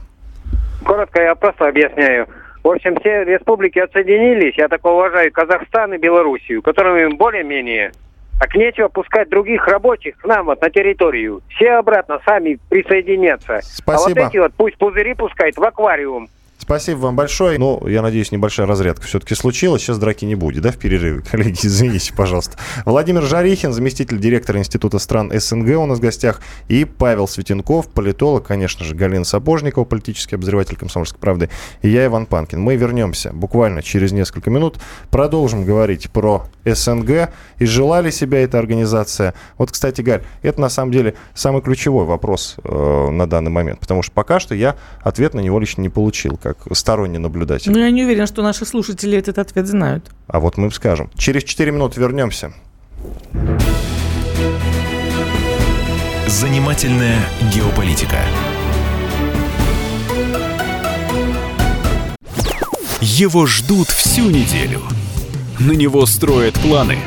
Коротко 0.85 1.23
я 1.23 1.35
просто 1.35 1.69
объясняю. 1.69 2.29
В 2.63 2.69
общем, 2.69 2.95
все 3.01 3.25
республики 3.25 3.79
отсоединились, 3.79 4.55
я 4.59 4.69
так 4.69 4.85
уважаю 4.85 5.33
Казахстан 5.33 5.95
и 5.95 5.99
Белоруссию, 5.99 6.61
которыми 6.61 7.15
более-менее. 7.15 7.93
Так 8.39 8.55
нечего 8.55 8.89
пускать 8.89 9.31
других 9.31 9.67
рабочих 9.67 10.17
к 10.19 10.25
нам 10.25 10.47
вот 10.47 10.61
на 10.61 10.71
территорию. 10.71 11.43
Все 11.49 11.73
обратно 11.73 12.21
сами 12.25 12.59
присоединятся. 12.69 13.57
А 13.57 13.63
Спасибо. 13.63 14.21
вот 14.21 14.29
эти 14.29 14.39
вот 14.39 14.53
пусть 14.57 14.77
пузыри 14.77 15.15
пускают 15.15 15.57
в 15.57 15.63
аквариум. 15.63 16.29
Спасибо 16.61 16.99
вам 16.99 17.17
большое. 17.17 17.59
Ну, 17.59 17.87
я 17.89 18.03
надеюсь, 18.03 18.33
небольшая 18.33 18.67
разрядка 18.67 19.07
все-таки 19.07 19.35
случилась. 19.35 19.81
Сейчас 19.81 19.99
драки 19.99 20.27
не 20.27 20.35
будет, 20.35 20.63
да, 20.63 20.71
в 20.71 20.77
перерыве? 20.77 21.23
Коллеги, 21.31 21.59
извините, 21.63 22.13
пожалуйста. 22.15 22.59
Владимир 22.85 23.23
Жарихин, 23.23 23.73
заместитель 23.73 24.19
директора 24.19 24.59
Института 24.59 24.99
стран 24.99 25.33
СНГ 25.35 25.79
у 25.79 25.87
нас 25.87 25.99
в 25.99 26.03
гостях. 26.03 26.43
И 26.69 26.85
Павел 26.85 27.27
Светенков, 27.27 27.89
политолог, 27.89 28.47
конечно 28.47 28.85
же, 28.85 28.95
Галина 28.95 29.25
Сапожникова, 29.25 29.85
политический 29.85 30.35
обозреватель 30.35 30.77
«Комсомольской 30.77 31.19
правды». 31.19 31.49
И 31.81 31.89
я, 31.89 32.05
Иван 32.05 32.27
Панкин. 32.27 32.61
Мы 32.61 32.77
вернемся 32.77 33.33
буквально 33.33 33.83
через 33.83 34.13
несколько 34.13 34.51
минут. 34.51 34.79
Продолжим 35.11 35.65
говорить 35.65 36.11
про 36.11 36.45
СНГ. 36.65 37.31
И 37.59 37.65
желали 37.65 38.11
себя 38.11 38.41
эта 38.41 38.59
организация. 38.59 39.35
Вот, 39.59 39.71
кстати, 39.71 40.01
Галь, 40.01 40.23
это 40.43 40.61
на 40.61 40.69
самом 40.69 40.93
деле 40.93 41.15
самый 41.35 41.63
ключевой 41.63 42.05
вопрос 42.05 42.57
э, 42.63 43.11
на 43.11 43.27
данный 43.29 43.51
момент. 43.51 43.81
Потому 43.81 44.03
что 44.03 44.13
пока 44.13 44.41
что 44.41 44.55
я 44.55 44.77
ответ 45.01 45.35
на 45.35 45.41
него 45.41 45.59
лично 45.59 45.83
не 45.83 45.89
получил, 45.89 46.39
как 46.43 46.59
сторонний 46.73 47.19
наблюдатель. 47.19 47.73
Но 47.73 47.79
я 47.79 47.91
не 47.91 48.05
уверен, 48.05 48.27
что 48.27 48.43
наши 48.43 48.65
слушатели 48.65 49.17
этот 49.19 49.39
ответ 49.39 49.67
знают. 49.67 50.11
А 50.27 50.41
вот 50.41 50.57
мы 50.57 50.67
им 50.67 50.73
скажем. 50.73 51.11
Через 51.17 51.45
4 51.45 51.71
минуты 51.73 52.01
вернемся. 52.01 52.53
Занимательная 56.27 57.19
геополитика. 57.53 58.19
Его 63.01 63.47
ждут 63.47 63.89
всю 63.89 64.31
неделю. 64.31 64.83
На 65.61 65.73
него 65.73 66.07
строят 66.07 66.55
планы. 66.55 66.99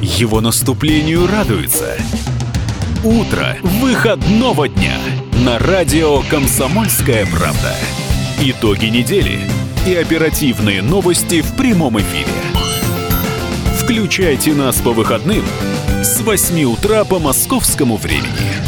Его 0.00 0.40
наступлению 0.40 1.26
радуются. 1.26 1.96
Утро 3.02 3.56
выходного 3.60 4.68
дня 4.68 4.96
на 5.44 5.58
радио 5.58 6.22
«Комсомольская 6.30 7.26
правда». 7.26 7.74
Итоги 8.40 8.86
недели 8.86 9.40
и 9.84 9.94
оперативные 9.96 10.80
новости 10.80 11.40
в 11.40 11.56
прямом 11.56 11.98
эфире. 11.98 12.30
Включайте 13.80 14.54
нас 14.54 14.76
по 14.76 14.92
выходным 14.92 15.44
с 16.04 16.20
8 16.20 16.62
утра 16.66 17.02
по 17.02 17.18
московскому 17.18 17.96
времени. 17.96 18.67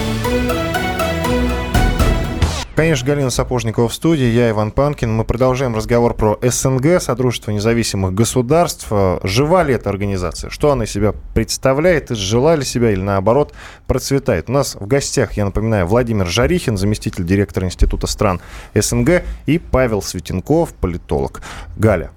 Конечно, 2.73 3.05
Галина 3.05 3.29
Сапожникова 3.29 3.89
в 3.89 3.93
студии, 3.93 4.27
я 4.27 4.49
Иван 4.49 4.71
Панкин. 4.71 5.11
Мы 5.11 5.25
продолжаем 5.25 5.75
разговор 5.75 6.13
про 6.13 6.39
СНГ, 6.41 7.01
Содружество 7.01 7.51
независимых 7.51 8.13
государств. 8.13 8.87
Э, 8.91 9.19
Жива 9.23 9.63
ли 9.63 9.73
эта 9.73 9.89
организация? 9.89 10.49
Что 10.49 10.71
она 10.71 10.85
из 10.85 10.91
себя 10.91 11.13
представляет? 11.33 12.11
Изжила 12.11 12.55
ли 12.55 12.63
себя 12.63 12.91
или 12.91 13.01
наоборот 13.01 13.53
процветает? 13.87 14.49
У 14.49 14.53
нас 14.53 14.75
в 14.75 14.87
гостях, 14.87 15.33
я 15.33 15.43
напоминаю, 15.43 15.85
Владимир 15.85 16.25
Жарихин, 16.27 16.77
заместитель 16.77 17.25
директора 17.25 17.65
Института 17.67 18.07
стран 18.07 18.39
СНГ, 18.73 19.23
и 19.47 19.59
Павел 19.59 20.01
Светенков, 20.01 20.73
политолог. 20.73 21.41
Галя. 21.75 22.11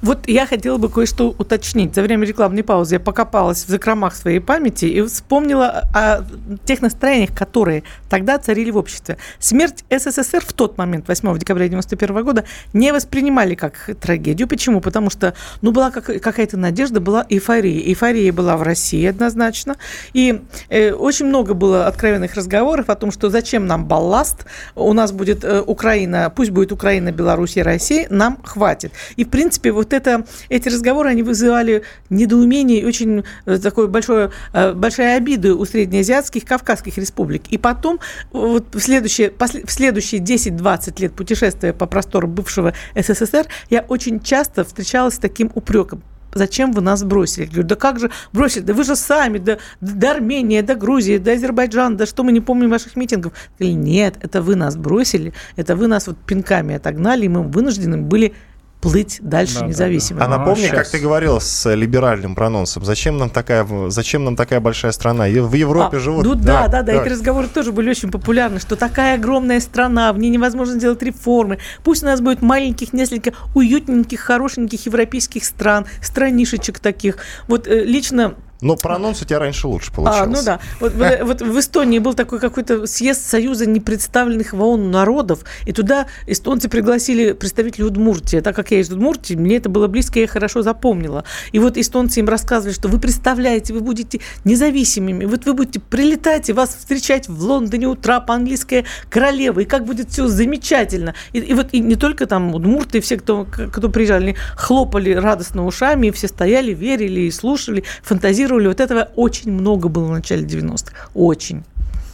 Вот 0.00 0.26
я 0.26 0.46
хотела 0.46 0.78
бы 0.78 0.88
кое-что 0.88 1.34
уточнить. 1.36 1.94
За 1.94 2.00
время 2.00 2.26
рекламной 2.26 2.62
паузы 2.62 2.94
я 2.94 3.00
покопалась 3.00 3.64
в 3.66 3.68
закромах 3.68 4.14
своей 4.14 4.40
памяти 4.40 4.86
и 4.86 5.02
вспомнила 5.02 5.68
о 5.92 6.24
тех 6.64 6.80
настроениях, 6.80 7.36
которые 7.36 7.82
тогда 8.08 8.38
царили 8.38 8.70
в 8.70 8.78
обществе. 8.78 9.18
Смерть 9.38 9.84
СССР 9.90 10.44
в 10.46 10.52
тот 10.52 10.78
момент, 10.78 11.08
8 11.08 11.38
декабря 11.38 11.68
91 11.68 12.24
года, 12.24 12.44
не 12.72 12.92
воспринимали 12.92 13.54
как 13.54 13.90
трагедию. 14.00 14.48
Почему? 14.48 14.80
Потому 14.80 15.10
что, 15.10 15.34
ну, 15.62 15.72
была 15.72 15.90
как, 15.90 16.04
какая-то 16.04 16.56
надежда, 16.56 17.00
была 17.00 17.26
эйфория. 17.28 17.80
Эйфория 17.80 18.32
была 18.32 18.56
в 18.56 18.62
России 18.62 19.04
однозначно. 19.06 19.76
И 20.12 20.42
э, 20.68 20.92
очень 20.92 21.26
много 21.26 21.54
было 21.54 21.86
откровенных 21.86 22.34
разговоров 22.34 22.88
о 22.88 22.94
том, 22.94 23.10
что 23.10 23.30
зачем 23.30 23.66
нам 23.66 23.86
балласт, 23.86 24.46
у 24.74 24.92
нас 24.92 25.12
будет 25.12 25.44
э, 25.44 25.60
Украина, 25.60 26.32
пусть 26.34 26.50
будет 26.50 26.72
Украина, 26.72 27.12
Беларусь 27.12 27.56
и 27.56 27.62
Россия, 27.62 28.06
нам 28.10 28.38
хватит. 28.42 28.92
И, 29.16 29.24
в 29.24 29.28
принципе, 29.28 29.72
вот 29.72 29.92
это, 29.92 30.24
эти 30.48 30.68
разговоры, 30.68 31.10
они 31.10 31.22
вызывали 31.22 31.82
недоумение 32.08 32.80
и 32.80 32.84
очень 32.84 33.24
э, 33.46 33.58
такое 33.58 33.86
большое, 33.86 34.30
э, 34.52 34.72
большая 34.72 35.16
обиду 35.16 35.58
у 35.58 35.64
среднеазиатских, 35.64 36.44
кавказских 36.44 36.98
республик. 36.98 37.42
И 37.50 37.58
потом, 37.58 38.00
вот 38.32 38.74
в 38.74 38.80
следующие, 38.80 39.30
после, 39.30 39.62
следующие 39.80 40.20
10-20 40.20 41.00
лет 41.00 41.14
путешествия 41.14 41.72
по 41.72 41.86
простору 41.86 42.28
бывшего 42.28 42.74
СССР, 42.94 43.46
я 43.70 43.80
очень 43.88 44.20
часто 44.20 44.62
встречалась 44.62 45.14
с 45.14 45.18
таким 45.18 45.50
упреком 45.54 46.02
зачем 46.32 46.70
вы 46.72 46.80
нас 46.80 47.02
бросили? 47.02 47.44
Я 47.44 47.50
говорю, 47.50 47.66
да 47.66 47.74
как 47.74 47.98
же 47.98 48.10
бросили? 48.32 48.62
Да 48.62 48.72
вы 48.72 48.84
же 48.84 48.94
сами, 48.94 49.38
да, 49.38 49.58
до 49.80 50.12
Армении, 50.12 50.60
до 50.60 50.76
Грузии, 50.76 51.18
до 51.18 51.32
Азербайджана, 51.32 51.96
да 51.96 52.06
что 52.06 52.22
мы 52.22 52.30
не 52.30 52.40
помним 52.40 52.70
ваших 52.70 52.94
митингов? 52.94 53.32
Говорили, 53.58 53.78
нет, 53.78 54.14
это 54.20 54.40
вы 54.40 54.54
нас 54.54 54.76
бросили, 54.76 55.32
это 55.56 55.74
вы 55.74 55.88
нас 55.88 56.06
вот 56.06 56.18
пинками 56.18 56.76
отогнали, 56.76 57.24
и 57.24 57.28
мы 57.28 57.42
вынуждены 57.42 57.96
были 57.96 58.34
плыть 58.80 59.18
дальше 59.20 59.54
Да, 59.54 59.60
да, 59.60 59.66
независимо. 59.66 60.24
А 60.24 60.28
Ну, 60.28 60.38
напомни, 60.38 60.62
щас. 60.66 60.70
как 60.70 60.88
ты 60.88 60.98
говорил 60.98 61.40
с 61.40 61.74
либеральным 61.74 62.34
прононсом, 62.34 62.84
зачем 62.84 63.18
нам 63.18 63.30
такая, 63.30 63.66
зачем 63.88 64.24
нам 64.24 64.36
такая 64.36 64.60
большая 64.60 64.92
страна? 64.92 65.24
В 65.28 65.54
Европе 65.54 65.98
А, 65.98 66.00
живут. 66.00 66.24
Ну 66.24 66.34
да, 66.34 66.62
да, 66.66 66.68
да, 66.68 66.82
давай. 66.82 67.02
эти 67.02 67.12
разговоры 67.12 67.48
тоже 67.48 67.72
были 67.72 67.90
очень 67.90 68.10
популярны, 68.10 68.58
что 68.58 68.76
такая 68.76 69.16
огромная 69.16 69.60
страна, 69.60 70.12
в 70.12 70.18
ней 70.18 70.30
невозможно 70.30 70.74
сделать 70.74 71.02
реформы. 71.02 71.58
Пусть 71.84 72.02
у 72.02 72.06
нас 72.06 72.20
будет 72.20 72.42
маленьких, 72.42 72.92
несколько 72.92 73.32
уютненьких, 73.54 74.20
хорошеньких 74.20 74.86
европейских 74.86 75.44
стран, 75.44 75.86
странишечек 76.02 76.78
таких. 76.78 77.18
Вот 77.48 77.66
э, 77.66 77.84
лично 77.84 78.34
Но 78.62 78.76
прононс 78.76 79.22
у 79.22 79.24
тебя 79.24 79.38
раньше 79.38 79.66
лучше 79.68 79.92
получался. 79.92 80.22
а, 80.24 80.26
ну 80.26 80.42
да. 80.44 80.60
Вот, 80.80 80.94
вот- 80.94 81.20
вот 81.22 81.42
в 81.42 81.58
Эстонии 81.58 81.98
был 81.98 82.14
такой 82.14 82.38
какой-то 82.40 82.86
съезд 82.86 83.24
Союза 83.26 83.66
непредставленных 83.66 84.52
в 84.52 84.60
ООН 84.62 84.90
народов, 84.90 85.40
и 85.66 85.72
туда 85.72 86.06
эстонцы 86.26 86.68
пригласили 86.68 87.32
представителей 87.32 87.84
Удмуртии. 87.84 88.40
Так 88.40 88.54
как 88.56 88.70
я 88.70 88.80
из 88.80 88.90
Удмуртии, 88.90 89.34
мне 89.34 89.56
это 89.56 89.68
было 89.68 89.86
близко, 89.86 90.18
я 90.18 90.26
хорошо 90.26 90.62
запомнила. 90.62 91.24
И 91.52 91.58
вот 91.58 91.76
эстонцы 91.78 92.20
им 92.20 92.28
рассказывали, 92.28 92.74
что 92.74 92.88
вы 92.88 92.98
представляете, 92.98 93.72
вы 93.72 93.80
будете 93.80 94.20
независимыми, 94.44 95.24
вот 95.24 95.46
вы 95.46 95.54
будете 95.54 95.80
прилетать, 95.80 96.48
и 96.50 96.52
вас 96.52 96.74
встречать 96.74 97.28
в 97.28 97.42
Лондоне 97.42 97.86
у 97.88 97.94
трапа 97.94 98.34
английская 98.34 98.84
королева, 99.08 99.60
и 99.60 99.64
как 99.64 99.84
будет 99.84 100.10
все 100.10 100.26
замечательно. 100.28 101.14
И, 101.32 101.38
и 101.38 101.54
вот 101.54 101.68
и 101.72 101.80
не 101.80 101.94
только 101.96 102.26
там 102.26 102.54
удмурты, 102.54 103.00
все, 103.00 103.16
кто, 103.16 103.44
кто 103.44 103.88
приезжали, 103.88 104.36
хлопали 104.56 105.12
радостно 105.12 105.64
ушами, 105.64 106.08
и 106.08 106.10
все 106.10 106.28
стояли, 106.28 106.72
верили 106.74 107.20
и 107.22 107.30
слушали, 107.30 107.84
фантазировали. 108.02 108.49
Вот 108.58 108.80
этого 108.80 109.08
очень 109.16 109.52
много 109.52 109.88
было 109.88 110.06
в 110.06 110.10
начале 110.10 110.44
90-х. 110.44 110.92
Очень. 111.14 111.64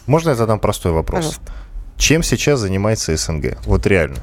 Можно 0.06 0.30
я 0.30 0.34
задам 0.36 0.58
простой 0.60 0.92
вопрос? 0.92 1.18
Пожалуйста. 1.24 1.52
Чем 1.96 2.22
сейчас 2.22 2.60
занимается 2.60 3.16
СНГ? 3.16 3.58
Вот 3.64 3.86
реально. 3.86 4.18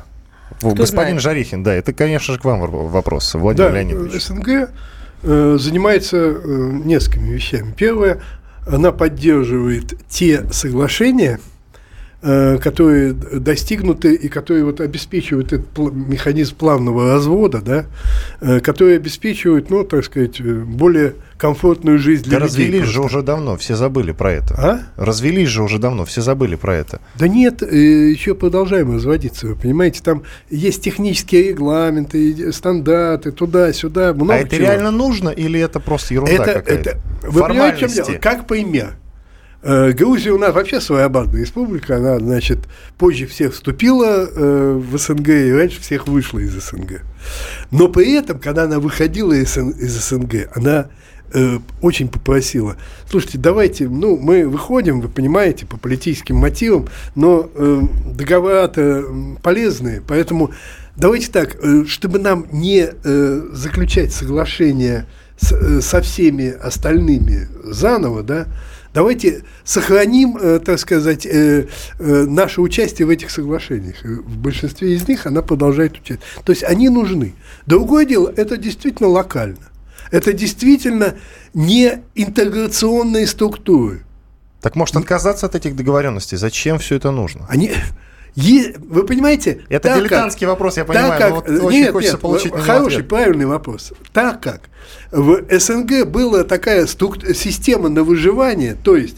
Во, 0.61 0.73
Господин 0.73 1.19
знает? 1.19 1.21
Жарихин, 1.21 1.63
да, 1.63 1.73
это, 1.73 1.93
конечно 1.93 2.33
же, 2.35 2.39
к 2.39 2.45
вам 2.45 2.61
вопрос, 2.89 3.33
Владимир 3.33 3.71
Да, 3.71 3.75
Леонидович. 3.77 4.21
СНГ 4.23 4.69
э, 5.23 5.57
занимается 5.59 6.17
э, 6.17 6.37
несколькими 6.85 7.33
вещами. 7.33 7.73
Первое, 7.75 8.21
она 8.67 8.91
поддерживает 8.91 9.99
те 10.07 10.45
соглашения, 10.51 11.39
которые 12.23 13.13
достигнуты 13.13 14.13
и 14.15 14.29
которые 14.29 14.63
вот 14.65 14.79
обеспечивают 14.79 15.51
этот 15.53 15.77
механизм 15.93 16.55
плавного 16.55 17.13
развода, 17.13 17.61
да, 17.61 17.85
э, 18.41 18.59
которые 18.61 18.95
обеспечивают, 18.97 19.69
ну, 19.69 19.83
так 19.83 20.05
сказать, 20.05 20.39
э, 20.39 20.43
более 20.43 21.15
комфортную 21.37 21.99
жизнь 21.99 22.23
для 22.23 22.39
Да 22.39 22.45
людей. 22.45 22.65
развелись 22.67 22.89
же 22.89 23.01
уже 23.01 23.21
давно, 23.21 23.57
все 23.57 23.75
забыли 23.75 24.13
про 24.13 24.31
это. 24.31 24.55
А? 24.57 24.79
Развелись 24.95 25.49
же 25.49 25.63
уже 25.63 25.79
давно, 25.79 26.05
все 26.05 26.21
забыли 26.21 26.55
про 26.55 26.75
это. 26.75 27.01
Да 27.19 27.27
нет, 27.27 27.61
э, 27.61 27.75
еще 27.75 28.35
продолжаем 28.35 28.93
разводиться, 28.95 29.47
вы 29.47 29.55
понимаете, 29.55 30.01
там 30.01 30.23
есть 30.49 30.81
технические 30.81 31.49
регламенты, 31.49 32.53
стандарты, 32.53 33.31
туда-сюда, 33.31 34.13
много 34.13 34.35
а 34.35 34.37
это 34.37 34.55
чего. 34.55 34.67
реально 34.67 34.91
нужно 34.91 35.29
или 35.29 35.59
это 35.59 35.79
просто 35.81 36.13
ерунда 36.13 36.31
это, 36.33 36.53
какая-то? 36.53 36.89
это, 36.91 36.99
вы 37.23 37.41
понимаете? 37.41 38.19
Как 38.19 38.47
пример. 38.47 38.95
Э, 39.63 39.91
Грузия 39.93 40.31
у 40.31 40.37
нас 40.37 40.53
вообще 40.53 40.81
своеобразная 40.81 41.39
республика, 41.41 41.95
она, 41.97 42.19
значит, 42.19 42.59
позже 42.97 43.25
всех 43.27 43.53
вступила 43.53 44.27
э, 44.29 44.73
в 44.73 44.97
СНГ 44.97 45.29
и 45.29 45.51
раньше 45.53 45.79
всех 45.81 46.07
вышла 46.07 46.39
из 46.39 46.51
СНГ. 46.51 47.01
Но 47.71 47.87
при 47.87 48.13
этом, 48.13 48.39
когда 48.39 48.63
она 48.63 48.79
выходила 48.79 49.31
из, 49.31 49.53
СН 49.53 49.69
из 49.69 49.93
СНГ, 50.09 50.49
она 50.53 50.87
э, 51.33 51.59
очень 51.81 52.09
попросила, 52.09 52.75
слушайте, 53.09 53.37
давайте, 53.37 53.87
ну, 53.87 54.17
мы 54.17 54.47
выходим, 54.49 54.99
вы 54.99 55.07
понимаете, 55.07 55.65
по 55.65 55.77
политическим 55.77 56.35
мотивам, 56.35 56.89
но 57.15 57.49
э, 57.55 57.81
договора-то 58.13 59.05
полезные, 59.41 60.01
поэтому 60.05 60.51
давайте 60.97 61.31
так, 61.31 61.55
э, 61.63 61.85
чтобы 61.87 62.19
нам 62.19 62.47
не 62.51 62.89
э, 62.91 63.41
заключать 63.53 64.11
соглашение 64.11 65.05
с- 65.39 65.53
э, 65.53 65.79
со 65.79 66.01
всеми 66.01 66.49
остальными 66.49 67.47
заново, 67.63 68.23
да, 68.23 68.47
давайте 68.93 69.43
сохраним, 69.63 70.37
э, 70.37 70.59
так 70.59 70.79
сказать, 70.79 71.25
э, 71.25 71.67
э, 71.99 72.25
наше 72.27 72.61
участие 72.61 73.05
в 73.05 73.09
этих 73.09 73.31
соглашениях. 73.31 74.03
В 74.03 74.37
большинстве 74.37 74.93
из 74.93 75.07
них 75.07 75.25
она 75.25 75.41
продолжает 75.41 75.93
участвовать. 75.93 76.21
То 76.45 76.51
есть 76.51 76.63
они 76.63 76.89
нужны. 76.89 77.33
Другое 77.65 78.05
дело, 78.05 78.31
это 78.35 78.57
действительно 78.57 79.09
локально. 79.09 79.57
Это 80.11 80.31
действительно 80.31 81.15
не 81.53 82.01
интеграционные 82.15 83.25
структуры. 83.25 84.03
Так 84.61 84.75
может 84.75 84.95
отказаться 84.95 85.47
от 85.47 85.55
этих 85.55 85.75
договоренностей? 85.75 86.37
Зачем 86.37 86.77
все 86.77 86.95
это 86.95 87.11
нужно? 87.11 87.45
Они, 87.49 87.71
е- 88.35 88.75
вы 88.77 89.03
понимаете, 89.05 89.61
Это 89.69 89.83
так 89.89 89.93
как- 89.93 89.99
дилетантский 90.01 90.47
вопрос, 90.47 90.77
я 90.77 90.85
так 90.85 90.95
понимаю, 90.95 91.19
как- 91.19 91.29
но 91.29 91.35
вот 91.35 91.65
очень 91.65 91.79
нет, 91.79 91.91
хочется 91.91 92.13
нет, 92.15 92.21
получить 92.21 92.53
э, 92.53 92.57
хороший, 92.57 92.95
ответ. 92.95 93.07
правильный 93.09 93.45
вопрос. 93.45 93.93
Так 94.11 94.41
как 94.41 94.61
в 95.11 95.43
СНГ 95.59 96.05
была 96.05 96.43
такая 96.43 96.85
струк- 96.85 97.33
система 97.33 97.89
на 97.89 98.03
выживание, 98.03 98.75
то 98.83 98.95
есть 98.95 99.17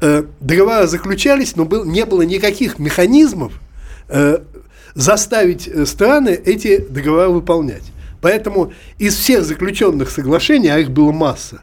э, 0.00 0.24
договора 0.40 0.86
заключались, 0.86 1.56
но 1.56 1.64
был, 1.64 1.84
не 1.84 2.04
было 2.04 2.22
никаких 2.22 2.78
механизмов 2.78 3.52
э, 4.08 4.38
заставить 4.94 5.66
э, 5.68 5.86
страны 5.86 6.30
эти 6.44 6.78
договора 6.78 7.28
выполнять. 7.28 7.84
Поэтому 8.20 8.72
из 8.98 9.14
всех 9.16 9.44
заключенных 9.44 10.10
соглашений, 10.10 10.68
а 10.68 10.78
их 10.78 10.90
было 10.90 11.12
масса, 11.12 11.60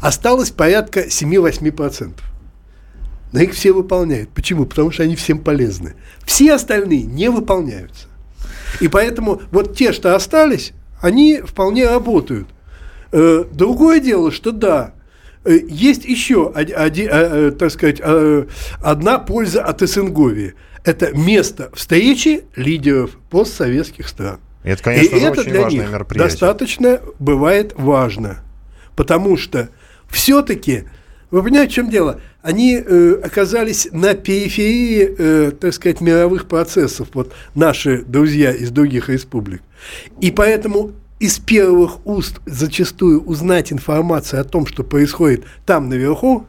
осталось 0.00 0.50
порядка 0.50 1.00
7-8%. 1.08 2.12
Но 3.32 3.40
их 3.40 3.52
все 3.52 3.72
выполняют. 3.72 4.30
Почему? 4.30 4.66
Потому 4.66 4.90
что 4.90 5.02
они 5.04 5.16
всем 5.16 5.38
полезны. 5.38 5.94
Все 6.24 6.54
остальные 6.54 7.04
не 7.04 7.30
выполняются. 7.30 8.08
И 8.80 8.88
поэтому 8.88 9.42
вот 9.50 9.76
те, 9.76 9.92
что 9.92 10.14
остались, 10.16 10.72
они 11.00 11.40
вполне 11.44 11.86
работают. 11.88 12.48
Э, 13.12 13.44
Другое 13.52 14.00
дело, 14.00 14.30
что 14.30 14.52
да, 14.52 14.94
э, 15.44 15.58
есть 15.68 16.04
еще, 16.04 16.52
э, 16.54 17.52
так 17.58 17.70
сказать, 17.70 18.00
одна 18.82 19.18
польза 19.18 19.62
от 19.62 19.80
СНГовии. 19.80 20.54
Это 20.84 21.12
место 21.16 21.70
встречи 21.74 22.44
лидеров 22.56 23.10
постсоветских 23.30 24.08
стран. 24.08 24.40
Это, 24.62 24.82
конечно 24.82 25.16
И 25.16 25.20
это 25.20 25.40
очень 25.40 25.50
для 25.50 25.60
важное 25.62 25.82
них 25.82 25.92
мероприятие. 25.92 26.30
достаточно 26.30 27.00
бывает 27.18 27.74
важно. 27.76 28.42
Потому 28.96 29.36
что 29.36 29.68
все-таки, 30.08 30.84
вы 31.30 31.42
понимаете, 31.42 31.72
в 31.72 31.74
чем 31.74 31.90
дело? 31.90 32.20
Они 32.42 32.74
э, 32.74 33.20
оказались 33.22 33.88
на 33.92 34.14
периферии, 34.14 35.14
э, 35.16 35.52
так 35.52 35.72
сказать, 35.74 36.00
мировых 36.00 36.48
процессов, 36.48 37.08
вот 37.14 37.32
наши 37.54 38.02
друзья 38.02 38.52
из 38.52 38.70
других 38.70 39.08
республик. 39.08 39.62
И 40.20 40.30
поэтому 40.30 40.92
из 41.20 41.38
первых 41.38 42.04
уст 42.06 42.40
зачастую 42.46 43.22
узнать 43.22 43.72
информацию 43.72 44.40
о 44.40 44.44
том, 44.44 44.66
что 44.66 44.82
происходит 44.82 45.44
там 45.66 45.88
наверху, 45.88 46.46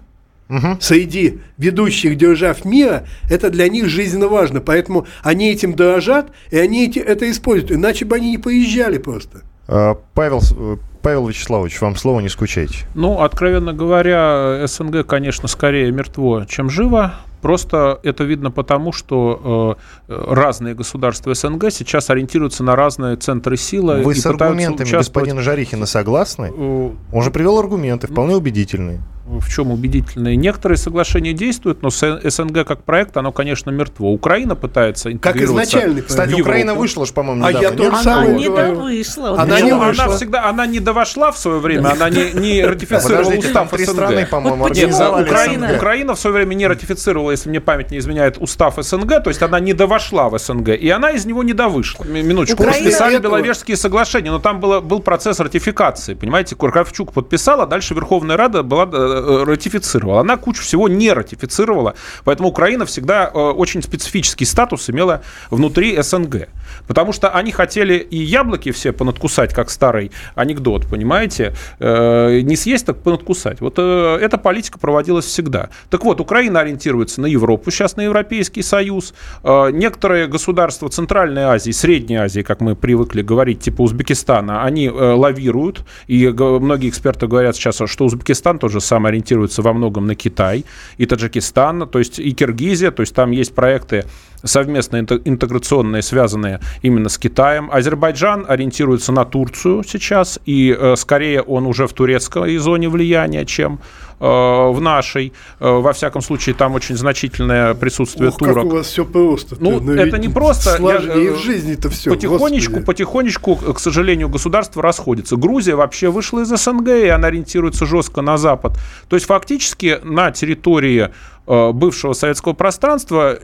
среди 0.82 1.40
ведущих 1.58 2.18
держав 2.18 2.66
мира, 2.66 3.08
это 3.30 3.50
для 3.50 3.70
них 3.70 3.88
жизненно 3.88 4.28
важно. 4.28 4.60
Поэтому 4.60 5.08
они 5.24 5.50
этим 5.52 5.76
дорожат, 5.76 6.32
и 6.50 6.58
они 6.58 6.88
эти, 6.88 7.00
это 7.00 7.30
используют. 7.32 7.72
Иначе 7.72 8.06
бы 8.06 8.18
они 8.18 8.32
не 8.32 8.38
поезжали 8.38 8.98
просто. 8.98 9.44
А, 9.72 9.98
Павел, 10.14 10.42
э, 10.58 10.78
Павел 11.02 11.28
Вячеславович, 11.28 11.80
вам 11.82 11.96
слово, 11.96 12.20
не 12.20 12.28
скучайте. 12.30 12.86
Ну, 12.94 13.22
откровенно 13.22 13.74
говоря, 13.74 14.68
СНГ, 14.68 15.06
конечно, 15.08 15.48
скорее 15.48 15.90
мертво, 15.92 16.46
чем 16.48 16.70
живо. 16.70 17.14
Просто 17.42 18.00
это 18.04 18.24
видно 18.24 18.52
потому, 18.52 18.92
что 18.92 19.78
э, 20.10 20.14
э, 20.14 20.34
разные 20.34 20.76
государства 20.76 21.34
СНГ 21.34 21.72
сейчас 21.72 22.10
ориентируются 22.10 22.64
на 22.64 22.76
разные 22.76 23.16
центры 23.16 23.58
силы. 23.58 24.04
Вы 24.04 24.12
и 24.12 24.16
с 24.16 24.26
аргументами 24.26 24.90
господина 24.90 25.42
Жарихина 25.42 25.86
согласны? 25.88 26.52
э, 26.56 26.90
Он 27.12 27.22
же 27.24 27.32
привел 27.32 27.58
аргументы, 27.58 28.08
вполне 28.08 28.36
убедительные. 28.36 29.02
В 29.26 29.48
чем 29.50 29.72
убедительные. 29.72 30.36
Некоторые 30.36 30.78
соглашения 30.78 31.34
действуют, 31.34 31.84
но 31.84 31.90
СНГ 31.90 32.66
как 32.66 32.84
проект, 32.84 33.16
оно, 33.18 33.32
конечно, 33.32 33.70
мертво. 33.70 34.12
Украина 34.12 34.56
пытается 34.56 35.10
Как 35.10 35.14
интегрироваться 35.36 35.64
изначальный 35.78 35.94
проект. 36.02 36.10
Кстати, 36.10 36.34
в 36.34 36.40
Украина 36.42 36.74
вышла 36.74 37.06
же, 37.06 37.14
по-моему, 37.14 37.46
А 37.46 37.52
я 37.52 37.60
недавно. 37.60 37.78
тоже 37.78 37.90
нет? 37.92 37.94
Она 37.94 38.04
самое 38.04 38.34
не 38.40 38.50
довышла. 38.50 39.42
Она 39.42 39.58
я 39.58 39.66
не 39.66 39.74
вышла. 39.76 40.04
она 40.06 40.16
всегда, 40.16 40.46
она 40.50 40.66
не 40.66 40.80
довошла 40.80 41.32
в 41.32 41.38
свое 41.38 41.60
время, 41.60 41.90
она 41.90 42.10
не, 42.10 42.32
не 42.34 42.66
ратифицировала 42.66 43.34
устав 43.38 43.70
три 43.70 43.86
СНГ. 43.86 43.96
страны, 43.96 44.26
по-моему, 44.26 44.64
Вот 44.64 44.76
Нет, 44.76 44.90
Украина, 44.92 45.68
СНГ. 45.68 45.78
Украина 45.78 46.16
в 46.16 46.20
свое 46.20 46.34
время 46.36 46.54
не 46.56 46.68
ратифицировала, 46.68 47.32
если 47.32 47.50
мне 47.50 47.62
память 47.62 47.92
не 47.92 48.00
изменяет, 48.00 48.38
устав 48.40 48.76
СНГ, 48.84 49.24
то 49.24 49.30
есть 49.30 49.42
она 49.42 49.60
не 49.60 49.74
довошла 49.74 50.30
в 50.30 50.38
СНГ, 50.40 50.70
и 50.70 50.90
она 50.90 51.12
из 51.12 51.26
него 51.26 51.44
не 51.44 51.54
довышла. 51.54 52.04
Минуточку, 52.06 52.64
Украина- 52.64 52.84
подписали 52.86 53.16
Этого- 53.18 53.32
Беловежские 53.38 53.78
соглашения, 53.78 54.32
но 54.32 54.40
там 54.40 54.60
было, 54.60 54.80
был 54.82 55.00
процесс 55.00 55.40
ратификации, 55.40 56.16
понимаете, 56.16 56.56
Кравчук 56.56 57.12
подписала, 57.14 57.68
дальше 57.68 57.94
Верховная 57.94 58.38
Рада 58.38 58.64
была, 58.64 58.86
э, 58.92 59.11
ратифицировала. 59.46 60.22
Она 60.22 60.38
кучу 60.38 60.62
всего 60.62 60.88
не 60.88 61.12
ратифицировала, 61.12 61.96
поэтому 62.24 62.50
Украина 62.50 62.86
всегда 62.86 63.30
э, 63.34 63.38
очень 63.38 63.82
специфический 63.84 64.46
статус 64.46 64.90
имела 64.90 65.22
внутри 65.50 66.02
СНГ, 66.02 66.48
потому 66.88 67.14
что 67.14 67.30
они 67.30 67.52
хотели 67.52 67.96
и 67.96 68.18
яблоки 68.18 68.72
все 68.72 68.92
понадкусать, 68.92 69.54
как 69.54 69.70
старый 69.70 70.12
анекдот, 70.36 70.88
понимаете, 70.88 71.54
Э, 71.80 72.42
не 72.42 72.56
съесть, 72.56 72.86
так 72.86 72.98
понадкусать. 72.98 73.62
Вот 73.62 73.76
э, 73.78 74.18
эта 74.22 74.38
политика 74.38 74.80
проводилась 74.80 75.26
всегда. 75.26 75.70
Так 75.90 76.04
вот, 76.04 76.22
Украина 76.22 76.62
ориентируется 76.62 77.22
на 77.22 77.26
Европу, 77.26 77.72
сейчас 77.72 77.98
на 77.98 78.02
Европейский 78.02 78.62
Союз. 78.62 79.14
Э, 79.44 79.72
Некоторые 79.72 80.28
государства 80.28 80.90
Центральной 80.90 81.44
Азии, 81.44 81.72
Средней 81.72 82.18
Азии, 82.18 82.42
как 82.42 82.62
мы 82.62 82.76
привыкли 82.76 83.22
говорить, 83.22 83.62
типа 83.62 83.82
Узбекистана, 83.82 84.64
они 84.64 84.90
лавируют. 84.90 85.86
И 86.08 86.28
многие 86.28 86.90
эксперты 86.90 87.28
говорят 87.28 87.56
сейчас, 87.56 87.82
что 87.86 88.06
Узбекистан 88.06 88.60
тоже 88.60 88.80
сам 88.80 89.06
ориентируется 89.06 89.62
во 89.62 89.74
многом 89.74 90.08
на 90.08 90.16
Китай, 90.16 90.66
и 90.98 91.06
Таджикистан, 91.06 91.88
то 91.88 92.00
есть 92.00 92.20
и 92.20 92.32
Киргизия, 92.32 92.92
то 92.92 93.02
есть 93.02 93.16
там 93.16 93.32
есть 93.32 93.56
проекты 93.56 94.06
совместно 94.44 94.98
инте- 94.98 95.22
интеграционные, 95.26 96.02
связанные 96.02 96.60
именно 96.82 97.10
с 97.10 97.18
Китаем. 97.18 97.70
Азербайджан 97.72 98.46
ориентируется 98.48 99.12
на 99.12 99.26
Турцию 99.26 99.84
сейчас, 99.84 100.40
и 100.46 100.76
э, 100.78 100.96
скорее 100.96 101.42
он 101.42 101.66
уже 101.66 101.88
в 101.88 101.94
турецкой 101.94 102.58
зоне 102.58 102.90
влияния, 102.90 103.46
чем 103.46 103.80
э, 104.20 104.26
в 104.26 104.80
нашей. 104.82 105.34
Э, 105.60 105.70
во 105.70 105.94
всяком 105.94 106.22
случае, 106.22 106.56
там 106.56 106.76
очень 106.76 106.96
значительное 106.96 107.74
присутствие 107.74 108.30
Ох, 108.30 108.38
как 108.38 108.50
турок. 108.50 108.66
у 108.66 108.70
вас 108.70 108.88
все 108.88 109.06
просто. 109.06 109.56
Ну, 109.60 109.80
это 109.94 110.18
не 110.18 110.30
просто. 110.30 110.78
Сложнее 110.78 111.26
Я, 111.26 111.32
в 111.34 111.38
жизни-то 111.38 111.90
все. 111.90 112.12
Потихонечку, 112.12 112.82
потихонечку, 112.82 113.56
к 113.56 113.80
сожалению, 113.80 114.30
государства 114.30 114.82
расходятся. 114.82 115.36
Грузия 115.36 115.76
вообще 115.76 116.10
вышла 116.10 116.42
из 116.42 116.48
СНГ, 116.48 116.90
и 116.90 117.08
она 117.08 117.28
ориентируется 117.28 117.86
жестко 117.86 118.22
на 118.22 118.38
Запад. 118.38 118.78
То 119.08 119.16
есть 119.16 119.26
фактически 119.26 120.00
на 120.04 120.32
территории 120.32 121.10
бывшего 121.48 122.14
советского 122.14 122.54
пространства 122.54 123.40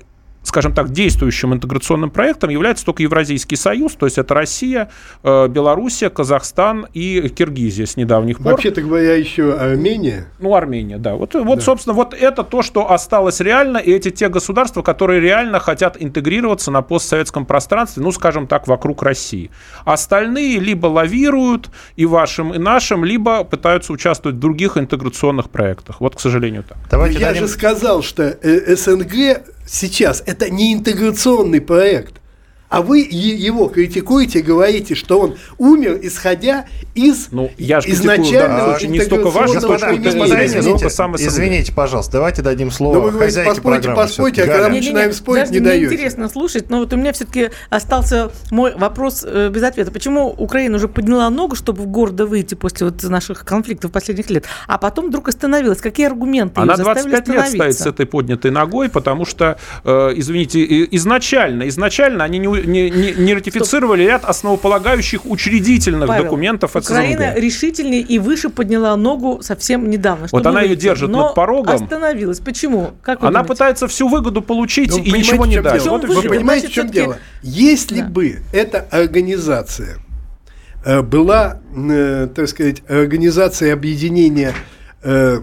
скажем 0.48 0.74
так, 0.74 0.90
действующим 0.90 1.54
интеграционным 1.54 2.10
проектом 2.10 2.50
является 2.50 2.86
только 2.86 3.04
Евразийский 3.04 3.56
союз, 3.56 3.94
то 3.94 4.06
есть 4.06 4.18
это 4.18 4.34
Россия, 4.34 4.90
э, 5.24 5.48
Белоруссия, 5.48 6.10
Казахстан 6.10 6.88
и 6.94 7.30
Киргизия 7.30 7.86
с 7.86 7.98
недавних 7.98 8.38
пор. 8.38 8.54
Вообще-то 8.54 8.82
говоря, 8.82 9.16
еще 9.16 9.54
Армения. 9.54 10.28
Ну, 10.40 10.56
Армения, 10.56 10.98
да. 10.98 11.16
Вот, 11.16 11.34
вот 11.34 11.64
собственно, 11.64 11.94
вот 11.94 12.14
это 12.14 12.44
то, 12.44 12.62
что 12.62 12.92
осталось 12.92 13.40
реально, 13.40 13.78
и 13.78 13.92
эти 13.92 14.10
те 14.10 14.30
государства, 14.30 14.82
которые 14.82 15.20
реально 15.20 15.60
хотят 15.60 15.98
интегрироваться 16.00 16.72
на 16.72 16.82
постсоветском 16.82 17.46
пространстве, 17.46 18.04
ну, 18.04 18.12
скажем 18.12 18.48
так, 18.48 18.68
вокруг 18.68 19.04
России. 19.04 19.52
Остальные 19.86 20.60
либо 20.60 20.88
лавируют 20.88 21.70
и 21.96 22.06
вашим, 22.06 22.54
и 22.54 22.58
нашим, 22.58 23.04
либо 23.04 23.44
пытаются 23.44 23.94
участвовать 23.94 24.38
в 24.38 24.40
других 24.40 24.78
интеграционных 24.78 25.50
проектах. 25.50 26.00
Вот, 26.02 26.16
к 26.16 26.20
сожалению, 26.20 26.64
так. 26.64 26.78
Давайте 26.90 27.20
Я 27.20 27.28
дадим- 27.28 27.44
же 27.44 27.48
сказал, 27.48 28.02
что 28.02 28.24
э, 28.24 28.76
СНГ 28.76 29.42
сейчас 29.68 30.24
это 30.26 30.50
не 30.50 30.74
интеграционный 30.74 31.62
проект. 31.62 32.22
А 32.70 32.82
вы 32.82 33.00
его 33.00 33.68
критикуете, 33.70 34.42
говорите, 34.42 34.94
что 34.96 35.20
он 35.20 35.38
умер, 35.58 36.00
исходя 36.02 36.66
из 36.96 37.30
Ну, 37.32 37.50
я 37.58 37.80
же 37.80 37.88
критикую, 37.88 38.16
изначального 38.16 38.78
да, 38.80 38.88
не 38.88 39.00
столько 39.00 39.32
точку 39.32 39.54
Господа, 39.54 40.28
зрения, 40.28 40.62
сколько 40.62 40.88
извините, 41.16 41.74
пожалуйста, 41.74 42.14
давайте 42.14 42.42
дадим 42.42 42.68
Ну, 42.68 42.74
слово 42.74 43.00
вы 43.00 43.12
говорите, 43.12 43.26
хозяйке 43.26 43.50
поспорьте, 43.52 43.84
программы. 43.84 44.08
поспорьте, 44.08 44.44
а 44.44 44.48
когда 44.48 44.70
мы 44.70 44.76
начинаем 44.76 45.14
спорить, 45.14 45.42
даже 45.44 45.54
не 45.54 45.60
мне 45.60 45.70
даете. 45.70 45.86
интересно 45.86 46.30
слушать, 46.30 46.70
но 46.70 46.80
вот 46.80 46.92
у 46.92 46.98
меня 46.98 47.14
все-таки 47.14 47.52
остался 47.70 48.32
мой 48.52 48.76
вопрос 48.76 49.26
э, 49.26 49.50
без 49.50 49.64
ответа. 49.64 49.92
Почему 49.92 50.28
Украина 50.30 50.76
уже 50.76 50.90
подняла 50.90 51.30
ногу, 51.30 51.56
чтобы 51.56 51.84
в 51.84 51.88
города 51.88 52.26
выйти 52.26 52.56
после 52.56 52.88
вот 52.88 53.02
наших 53.04 53.46
конфликтов 53.46 53.92
последних 53.92 54.30
лет, 54.30 54.46
а 54.68 54.78
потом 54.78 55.08
вдруг 55.08 55.30
остановилась? 55.30 55.80
Какие 55.80 56.08
аргументы 56.08 56.60
Она 56.60 56.74
ее 56.74 56.78
заставили 56.78 57.12
25 57.12 57.28
лет 57.36 57.48
стоит 57.50 57.78
с 57.78 57.86
этой 57.86 58.06
поднятой 58.06 58.52
ногой, 58.52 58.90
потому 58.90 59.26
что, 59.26 59.58
э, 59.86 60.12
извините, 60.16 60.66
изначально, 60.92 61.68
изначально 61.70 62.26
они 62.26 62.40
не, 62.40 62.48
не, 62.66 62.90
не- 62.90 63.12
не 63.14 63.34
ратифицировали 63.34 64.04
ряд 64.04 64.26
основополагающих 64.26 65.26
учредительных 65.26 66.08
Павел, 66.08 66.24
документов 66.24 66.76
Украина 66.76 67.32
СНГ. 67.34 67.44
решительнее 67.44 68.02
и 68.02 68.20
выше 68.20 68.50
подняла 68.50 68.96
ногу 68.96 69.40
совсем 69.42 69.90
недавно. 69.90 70.28
чтобы 70.28 70.50
она 70.50 70.62
ее 70.62 70.76
держит 70.76 71.10
Но 71.10 71.24
над 71.28 71.36
порогом. 71.36 71.76
остановилась. 71.76 72.40
Почему? 72.40 72.92
Как 73.02 73.20
Она 73.22 73.30
думаете? 73.32 73.48
пытается 73.48 73.88
всю 73.88 74.08
выгоду 74.08 74.42
получить 74.42 74.92
Ну, 74.92 75.04
и 75.04 75.12
ничего 75.12 75.46
не 75.46 75.54
дело? 75.62 75.78
Вот 75.90 76.06
Вы 76.06 76.22
понимаете, 76.24 76.68
в 76.68 76.72
чем 76.72 76.90
дело? 76.90 77.18
Если 77.44 78.02
Да. 78.02 78.08
бы 78.08 78.40
эта 78.54 78.80
организация 78.92 79.98
э, 80.86 81.02
была, 81.02 81.60
э, 81.76 82.28
так 82.34 82.48
сказать, 82.48 82.82
организацией 82.88 83.72
объединения 83.72 84.54
э, 85.04 85.40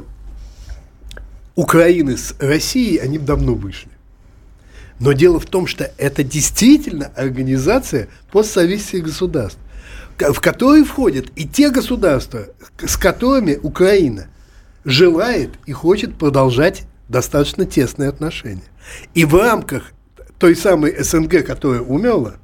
Украины 1.55 2.17
с 2.17 2.35
Россией, 2.41 2.99
они 2.99 3.19
бы 3.19 3.27
давно 3.27 3.55
вышли. 3.55 3.89
Но 5.01 5.13
дело 5.13 5.41
в 5.41 5.47
том, 5.47 5.67
что 5.67 5.91
это 5.99 6.23
действительно 6.23 7.07
организация 7.17 8.09
постсоветских 8.31 9.05
государств, 9.05 9.59
в 10.19 10.41
которые 10.41 10.85
входят 10.85 11.27
и 11.35 11.47
те 11.47 11.71
государства, 11.71 12.47
с 12.79 12.97
которыми 12.97 13.59
Украина 13.63 14.29
желает 14.85 15.51
и 15.67 15.73
хочет 15.73 16.17
продолжать 16.17 16.85
достаточно 17.09 17.65
тесные 17.65 18.09
отношения. 18.09 18.63
И 19.15 19.25
в 19.25 19.35
рамках 19.35 19.93
той 20.39 20.55
самой 20.55 21.03
СНГ, 21.03 21.45
которая 21.45 21.81
умерла, 21.81 22.35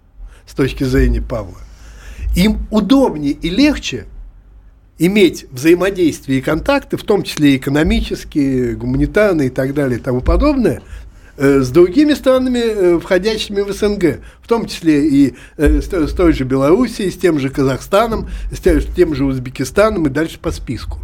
с 0.46 0.54
точки 0.54 0.84
зрения 0.84 1.22
Павла, 1.22 1.58
им 2.34 2.58
удобнее 2.70 3.32
и 3.32 3.48
легче 3.48 4.06
иметь 4.98 5.46
взаимодействие 5.50 6.40
и 6.40 6.42
контакты, 6.42 6.96
в 6.96 7.04
том 7.04 7.22
числе 7.22 7.56
экономические, 7.56 8.74
гуманитарные 8.74 9.48
и 9.48 9.50
так 9.50 9.74
далее 9.74 9.98
и 9.98 10.02
тому 10.02 10.20
подобное, 10.20 10.82
с 11.36 11.70
другими 11.70 12.14
странами, 12.14 12.58
э, 12.58 12.98
входящими 12.98 13.60
в 13.62 13.72
СНГ, 13.72 14.20
в 14.42 14.48
том 14.48 14.66
числе 14.66 15.06
и 15.08 15.34
э, 15.56 15.80
с, 15.80 16.12
той- 16.12 16.32
же 16.32 16.44
Белоруссией, 16.44 17.10
с 17.10 17.16
тем 17.16 17.38
же 17.38 17.48
Казахстаном, 17.50 18.28
с 18.52 18.58
те- 18.60 18.80
с 18.80 18.86
тем 18.86 19.14
же 19.14 19.24
Узбекистаном 19.24 20.06
и 20.06 20.10
дальше 20.10 20.38
по 20.38 20.50
списку. 20.50 20.98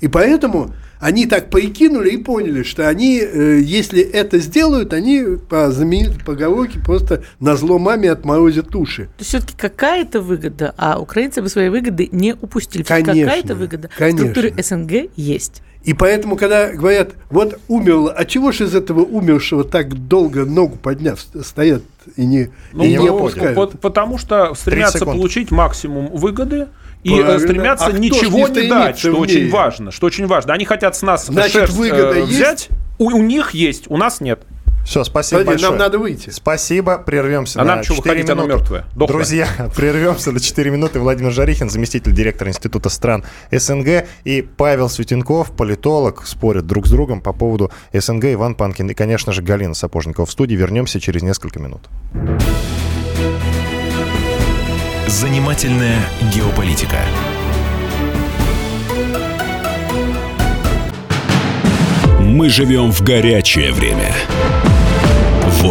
И 0.00 0.08
поэтому 0.08 0.74
они 1.00 1.26
так 1.26 1.50
прикинули 1.50 2.10
и 2.10 2.16
поняли, 2.16 2.62
что 2.62 2.88
они, 2.88 3.20
э, 3.20 3.60
если 3.62 4.02
это 4.02 4.38
сделают, 4.38 4.92
они 4.92 5.22
по 5.48 5.70
знаменитой 5.70 6.20
поговорке 6.24 6.78
просто 6.78 7.22
на 7.40 7.56
зло 7.56 7.78
маме 7.78 8.10
отморозят 8.10 8.74
уши. 8.74 9.04
То 9.04 9.10
есть 9.20 9.28
все-таки 9.30 9.54
какая-то 9.56 10.20
выгода, 10.20 10.74
а 10.78 10.98
украинцы 10.98 11.42
бы 11.42 11.48
свои 11.48 11.68
выгоды 11.68 12.08
не 12.12 12.34
упустили. 12.34 12.82
Конечно, 12.82 13.24
Какая-то 13.24 13.54
выгода 13.54 13.90
конечно. 13.96 14.28
в 14.28 14.30
структуре 14.30 14.62
СНГ 14.62 15.10
есть. 15.16 15.62
И 15.84 15.92
поэтому, 15.92 16.36
когда 16.36 16.72
говорят, 16.72 17.10
вот 17.30 17.58
умерло, 17.68 18.10
а 18.16 18.24
чего 18.24 18.52
ж 18.52 18.62
из 18.62 18.74
этого 18.74 19.00
умершего 19.00 19.64
так 19.64 19.92
долго 20.08 20.44
ногу 20.46 20.76
подняв 20.76 21.20
стоят 21.42 21.82
и 22.16 22.24
не, 22.24 22.50
Ну, 22.72 22.84
и 22.84 22.88
не 22.88 22.98
ну, 22.98 23.16
опускают? 23.18 23.54
по- 23.54 23.66
потому 23.66 24.16
что 24.18 24.54
стремятся 24.54 25.04
получить 25.04 25.50
максимум 25.50 26.06
выгоды 26.08 26.68
и 27.02 27.12
э, 27.14 27.20
Правильно. 27.20 27.38
стремятся 27.38 27.86
А 27.86 27.92
ничего 27.92 28.48
не 28.48 28.62
не, 28.62 28.68
дать, 28.68 28.98
что 28.98 29.12
очень 29.16 29.50
важно, 29.50 29.90
что 29.90 30.06
очень 30.06 30.26
важно. 30.26 30.54
Они 30.54 30.64
хотят 30.64 30.96
с 30.96 31.02
нас 31.02 31.26
Значит, 31.26 31.52
шерсть, 31.52 31.76
выгода 31.76 32.14
э, 32.14 32.20
есть? 32.20 32.32
взять. 32.32 32.68
У, 32.98 33.10
у 33.10 33.22
них 33.22 33.50
есть, 33.50 33.84
у 33.90 33.98
нас 33.98 34.20
нет. 34.22 34.40
Все, 34.84 35.02
спасибо 35.02 35.40
Подожди, 35.40 35.62
большое. 35.62 35.70
нам 35.70 35.78
надо 35.78 35.98
выйти. 35.98 36.30
Спасибо, 36.30 36.98
прервемся 36.98 37.60
А 37.60 37.64
на 37.64 37.76
нам 37.76 37.84
что, 37.84 37.94
4 37.96 38.10
выходить, 38.14 38.30
оно 38.30 38.42
минуты. 38.44 38.58
мертвое, 38.58 38.84
дохлое. 38.94 39.08
Друзья, 39.08 39.48
прервемся 39.76 40.30
на 40.30 40.40
4 40.40 40.70
минуты. 40.70 41.00
Владимир 41.00 41.32
Жарихин, 41.32 41.70
заместитель 41.70 42.12
директора 42.12 42.50
Института 42.50 42.90
стран 42.90 43.24
СНГ, 43.50 44.04
и 44.24 44.42
Павел 44.42 44.88
Светенков, 44.90 45.52
политолог, 45.52 46.26
спорят 46.26 46.66
друг 46.66 46.86
с 46.86 46.90
другом 46.90 47.20
по 47.22 47.32
поводу 47.32 47.70
СНГ, 47.94 48.26
Иван 48.34 48.54
Панкин 48.54 48.90
и, 48.90 48.94
конечно 48.94 49.32
же, 49.32 49.40
Галина 49.42 49.74
Сапожникова 49.74 50.26
в 50.26 50.30
студии. 50.30 50.54
Вернемся 50.54 51.00
через 51.00 51.22
несколько 51.22 51.58
минут. 51.60 51.88
Занимательная 55.06 55.98
геополитика. 56.34 56.98
Мы 62.20 62.48
живем 62.48 62.90
в 62.90 63.02
горячее 63.02 63.72
время. 63.72 64.12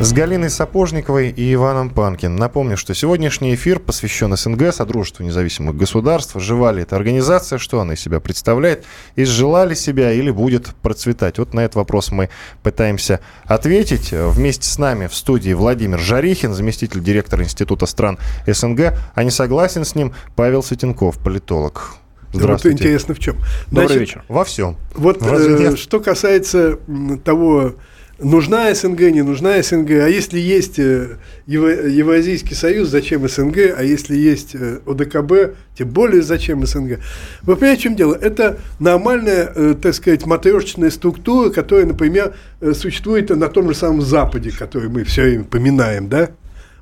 С 0.00 0.12
Галиной 0.12 0.48
Сапожниковой 0.48 1.30
и 1.30 1.52
Иваном 1.54 1.90
Панкин. 1.90 2.36
Напомню, 2.36 2.76
что 2.76 2.94
сегодняшний 2.94 3.56
эфир 3.56 3.80
посвящен 3.80 4.36
СНГ, 4.36 4.72
Содружеству 4.72 5.24
независимых 5.24 5.76
государств. 5.76 6.36
Жива 6.38 6.70
ли 6.70 6.82
эта 6.82 6.94
организация, 6.94 7.58
что 7.58 7.80
она 7.80 7.94
из 7.94 8.00
себя 8.00 8.20
представляет, 8.20 8.84
изжила 9.16 9.64
ли 9.64 9.74
себя 9.74 10.12
или 10.12 10.30
будет 10.30 10.68
процветать? 10.82 11.38
Вот 11.38 11.52
на 11.52 11.64
этот 11.64 11.74
вопрос 11.74 12.12
мы 12.12 12.30
пытаемся 12.62 13.18
ответить. 13.44 14.12
Вместе 14.12 14.68
с 14.68 14.78
нами 14.78 15.08
в 15.08 15.14
студии 15.16 15.52
Владимир 15.52 15.98
Жарихин, 15.98 16.54
заместитель 16.54 17.02
директора 17.02 17.42
Института 17.42 17.86
стран 17.86 18.20
СНГ. 18.46 18.94
А 19.16 19.24
не 19.24 19.32
согласен 19.32 19.84
с 19.84 19.96
ним 19.96 20.14
Павел 20.36 20.62
Светенков, 20.62 21.18
политолог. 21.18 21.96
Здравствуйте. 22.32 22.76
Вот 22.76 22.80
интересно 22.84 23.14
в 23.14 23.18
чем. 23.18 23.36
Добрый 23.66 23.86
Значит, 23.86 24.00
вечер. 24.00 24.24
Во 24.28 24.44
всем. 24.44 24.76
Вот 24.94 25.20
э, 25.22 25.74
что 25.74 25.98
касается 25.98 26.78
того 27.24 27.74
нужна 28.18 28.74
СНГ, 28.74 29.00
не 29.12 29.22
нужна 29.22 29.62
СНГ, 29.62 29.90
а 29.90 30.08
если 30.08 30.38
есть 30.38 30.78
э, 30.78 31.16
Евразийский 31.46 32.54
союз, 32.54 32.88
зачем 32.88 33.28
СНГ, 33.28 33.74
а 33.76 33.82
если 33.82 34.16
есть 34.16 34.54
э, 34.54 34.80
ОДКБ, 34.86 35.56
тем 35.76 35.88
более 35.88 36.22
зачем 36.22 36.66
СНГ. 36.66 36.98
Вы 37.42 37.56
понимаете, 37.56 37.80
в 37.80 37.82
чем 37.84 37.96
дело? 37.96 38.14
Это 38.14 38.58
нормальная, 38.78 39.52
э, 39.54 39.74
так 39.80 39.94
сказать, 39.94 40.26
матрешечная 40.26 40.90
структура, 40.90 41.50
которая, 41.50 41.86
например, 41.86 42.34
существует 42.74 43.30
на 43.30 43.48
том 43.48 43.68
же 43.68 43.74
самом 43.74 44.02
Западе, 44.02 44.50
который 44.50 44.88
мы 44.88 45.04
все 45.04 45.22
время 45.22 45.44
поминаем, 45.44 46.08
да? 46.08 46.30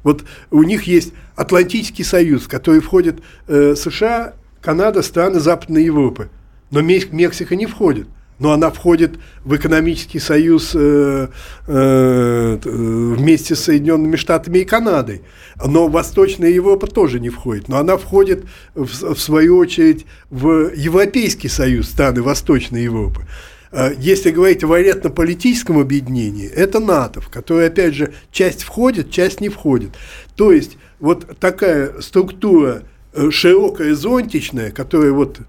Вот 0.03 0.25
у 0.51 0.63
них 0.63 0.85
есть 0.85 1.13
Атлантический 1.35 2.05
союз, 2.05 2.45
в 2.45 2.49
который 2.49 2.81
входят 2.81 3.17
США, 3.49 4.35
Канада, 4.63 5.03
страны 5.03 5.41
Западной 5.41 5.85
Европы. 5.85 6.29
Но 6.71 6.81
Мексика 6.81 7.57
не 7.57 7.67
входит 7.67 8.07
но 8.39 8.53
она 8.53 8.71
входит 8.71 9.19
в 9.45 9.57
экономический 9.57 10.19
союз 10.19 10.73
э, 10.75 11.29
э, 11.67 12.59
вместе 12.65 13.55
с 13.55 13.65
Соединенными 13.65 14.17
Штатами 14.17 14.59
и 14.59 14.65
Канадой. 14.65 15.23
Но 15.65 15.89
Восточная 15.89 16.51
Европа 16.51 16.87
тоже 16.87 17.19
не 17.19 17.31
входит. 17.31 17.69
Но 17.69 17.79
она 17.79 17.97
входит, 17.97 18.45
в, 18.75 19.15
в 19.15 19.19
свою 19.19 19.57
очередь, 19.57 20.07
в 20.31 20.73
Европейский 20.75 21.49
союз 21.49 21.89
страны 21.89 22.23
Восточной 22.23 22.83
Европы. 22.83 23.27
Э, 23.73 23.95
если 23.99 24.31
говорить 24.31 24.65
о 24.65 24.69
военно-политическом 24.69 25.79
объединении, 25.79 26.49
это 26.49 26.81
НАТО, 26.81 27.21
в 27.21 27.29
которое, 27.29 27.69
опять 27.69 27.95
же, 27.95 28.13
часть 28.31 28.63
входит, 28.63 29.11
часть 29.11 29.41
не 29.41 29.49
входит. 29.49 29.91
То 30.35 30.53
есть, 30.53 30.77
вот 31.01 31.39
такая 31.39 32.01
структура 32.01 32.83
э, 33.13 33.31
широкая, 33.31 33.95
зонтичная, 33.95 34.71
которая 34.71 35.13
вот 35.13 35.41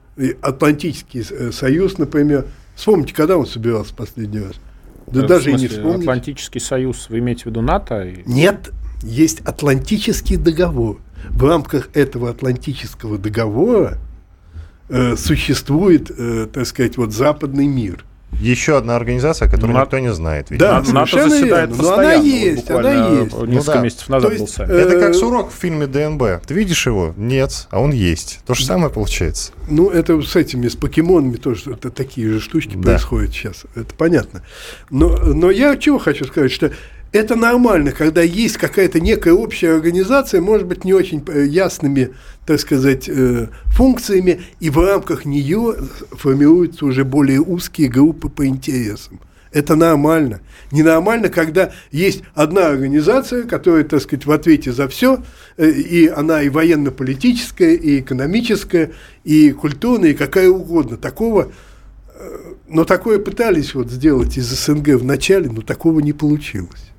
Атлантический 0.41 1.25
э, 1.29 1.51
союз, 1.51 1.97
например, 1.97 2.45
Вспомните, 2.77 3.15
когда 3.15 3.37
он 3.37 3.47
собирался 3.47 3.93
последний 3.95 4.39
раз? 4.39 4.53
Да 5.07 5.23
в 5.23 5.25
даже 5.25 5.45
смысле, 5.45 5.57
и 5.57 5.61
не 5.61 5.67
вспомните. 5.67 6.01
Атлантический 6.03 6.61
союз, 6.61 7.09
вы 7.09 7.19
имеете 7.19 7.43
в 7.43 7.45
виду 7.47 7.61
НАТО? 7.61 8.13
Нет, 8.27 8.69
есть 9.01 9.39
Атлантический 9.41 10.37
договор. 10.37 10.99
В 11.29 11.43
рамках 11.43 11.89
этого 11.95 12.29
Атлантического 12.29 13.17
договора 13.17 13.97
э, 14.89 15.15
существует, 15.15 16.11
э, 16.15 16.47
так 16.53 16.67
сказать, 16.67 16.97
вот 16.97 17.13
западный 17.13 17.65
мир. 17.65 18.05
Еще 18.39 18.77
одна 18.77 18.95
организация, 18.95 19.49
которую 19.49 19.73
НАТО, 19.73 19.97
никто 19.97 19.99
не 19.99 20.13
знает. 20.13 20.51
Видимо. 20.51 20.83
Да, 20.83 20.93
НАТО 20.93 21.29
заседает 21.29 21.69
верно. 21.69 21.83
Но 21.83 21.93
она 21.93 22.13
есть, 22.13 22.69
она 22.69 22.93
есть. 22.93 23.33
Несколько 23.33 23.45
ну, 23.45 23.63
да. 23.63 23.81
месяцев 23.81 24.09
назад 24.09 24.31
есть, 24.31 24.41
был 24.41 24.47
сайт. 24.47 24.69
Это 24.69 24.99
как 24.99 25.15
сурок 25.15 25.51
в 25.51 25.55
фильме 25.55 25.87
ДНБ. 25.87 26.45
Ты 26.45 26.53
видишь 26.53 26.85
его? 26.85 27.13
Нет, 27.17 27.67
а 27.71 27.81
он 27.81 27.91
есть. 27.91 28.41
То 28.45 28.53
же 28.53 28.65
самое 28.65 28.91
получается. 28.91 29.53
Ну, 29.69 29.89
это 29.89 30.21
с 30.21 30.35
этими, 30.35 30.67
с 30.67 30.75
покемонами 30.75 31.37
тоже 31.37 31.71
это 31.71 31.89
такие 31.89 32.29
же 32.29 32.39
штучки 32.39 32.75
да. 32.75 32.91
происходят 32.91 33.31
сейчас. 33.31 33.63
Это 33.75 33.93
понятно. 33.95 34.43
Но, 34.91 35.09
но 35.17 35.49
я 35.49 35.75
чего 35.77 35.97
хочу 35.97 36.25
сказать, 36.25 36.51
что 36.51 36.71
это 37.11 37.35
нормально, 37.35 37.91
когда 37.91 38.21
есть 38.21 38.57
какая-то 38.57 38.99
некая 38.99 39.33
общая 39.33 39.73
организация, 39.73 40.41
может 40.41 40.67
быть, 40.67 40.83
не 40.83 40.93
очень 40.93 41.23
э, 41.27 41.45
ясными, 41.45 42.13
так 42.45 42.59
сказать, 42.59 43.07
э, 43.07 43.47
функциями, 43.67 44.41
и 44.59 44.69
в 44.69 44.77
рамках 44.77 45.25
нее 45.25 45.75
формируются 46.11 46.85
уже 46.85 47.05
более 47.05 47.39
узкие 47.39 47.87
группы 47.87 48.29
по 48.29 48.45
интересам. 48.45 49.19
Это 49.53 49.75
нормально. 49.75 50.41
Ненормально, 50.71 51.29
когда 51.29 51.71
есть 51.91 52.23
одна 52.35 52.67
организация, 52.67 53.43
которая, 53.43 53.85
так 53.85 54.01
сказать, 54.01 54.25
в 54.25 54.31
ответе 54.31 54.73
за 54.73 54.89
все, 54.89 55.23
э, 55.55 55.69
и 55.69 56.07
она 56.07 56.41
и 56.41 56.49
военно-политическая, 56.49 57.73
и 57.73 58.01
экономическая, 58.01 58.91
и 59.23 59.51
культурная, 59.51 60.09
и 60.09 60.15
какая 60.15 60.49
угодно. 60.49 60.97
Такого, 60.97 61.51
но 62.67 62.83
такое 62.83 63.19
пытались 63.19 63.73
вот 63.75 63.89
сделать 63.89 64.37
из 64.37 64.47
СНГ 64.47 64.95
в 64.95 65.03
начале, 65.05 65.49
но 65.49 65.61
такого 65.61 65.99
не 65.99 66.13
получилось. 66.13 66.91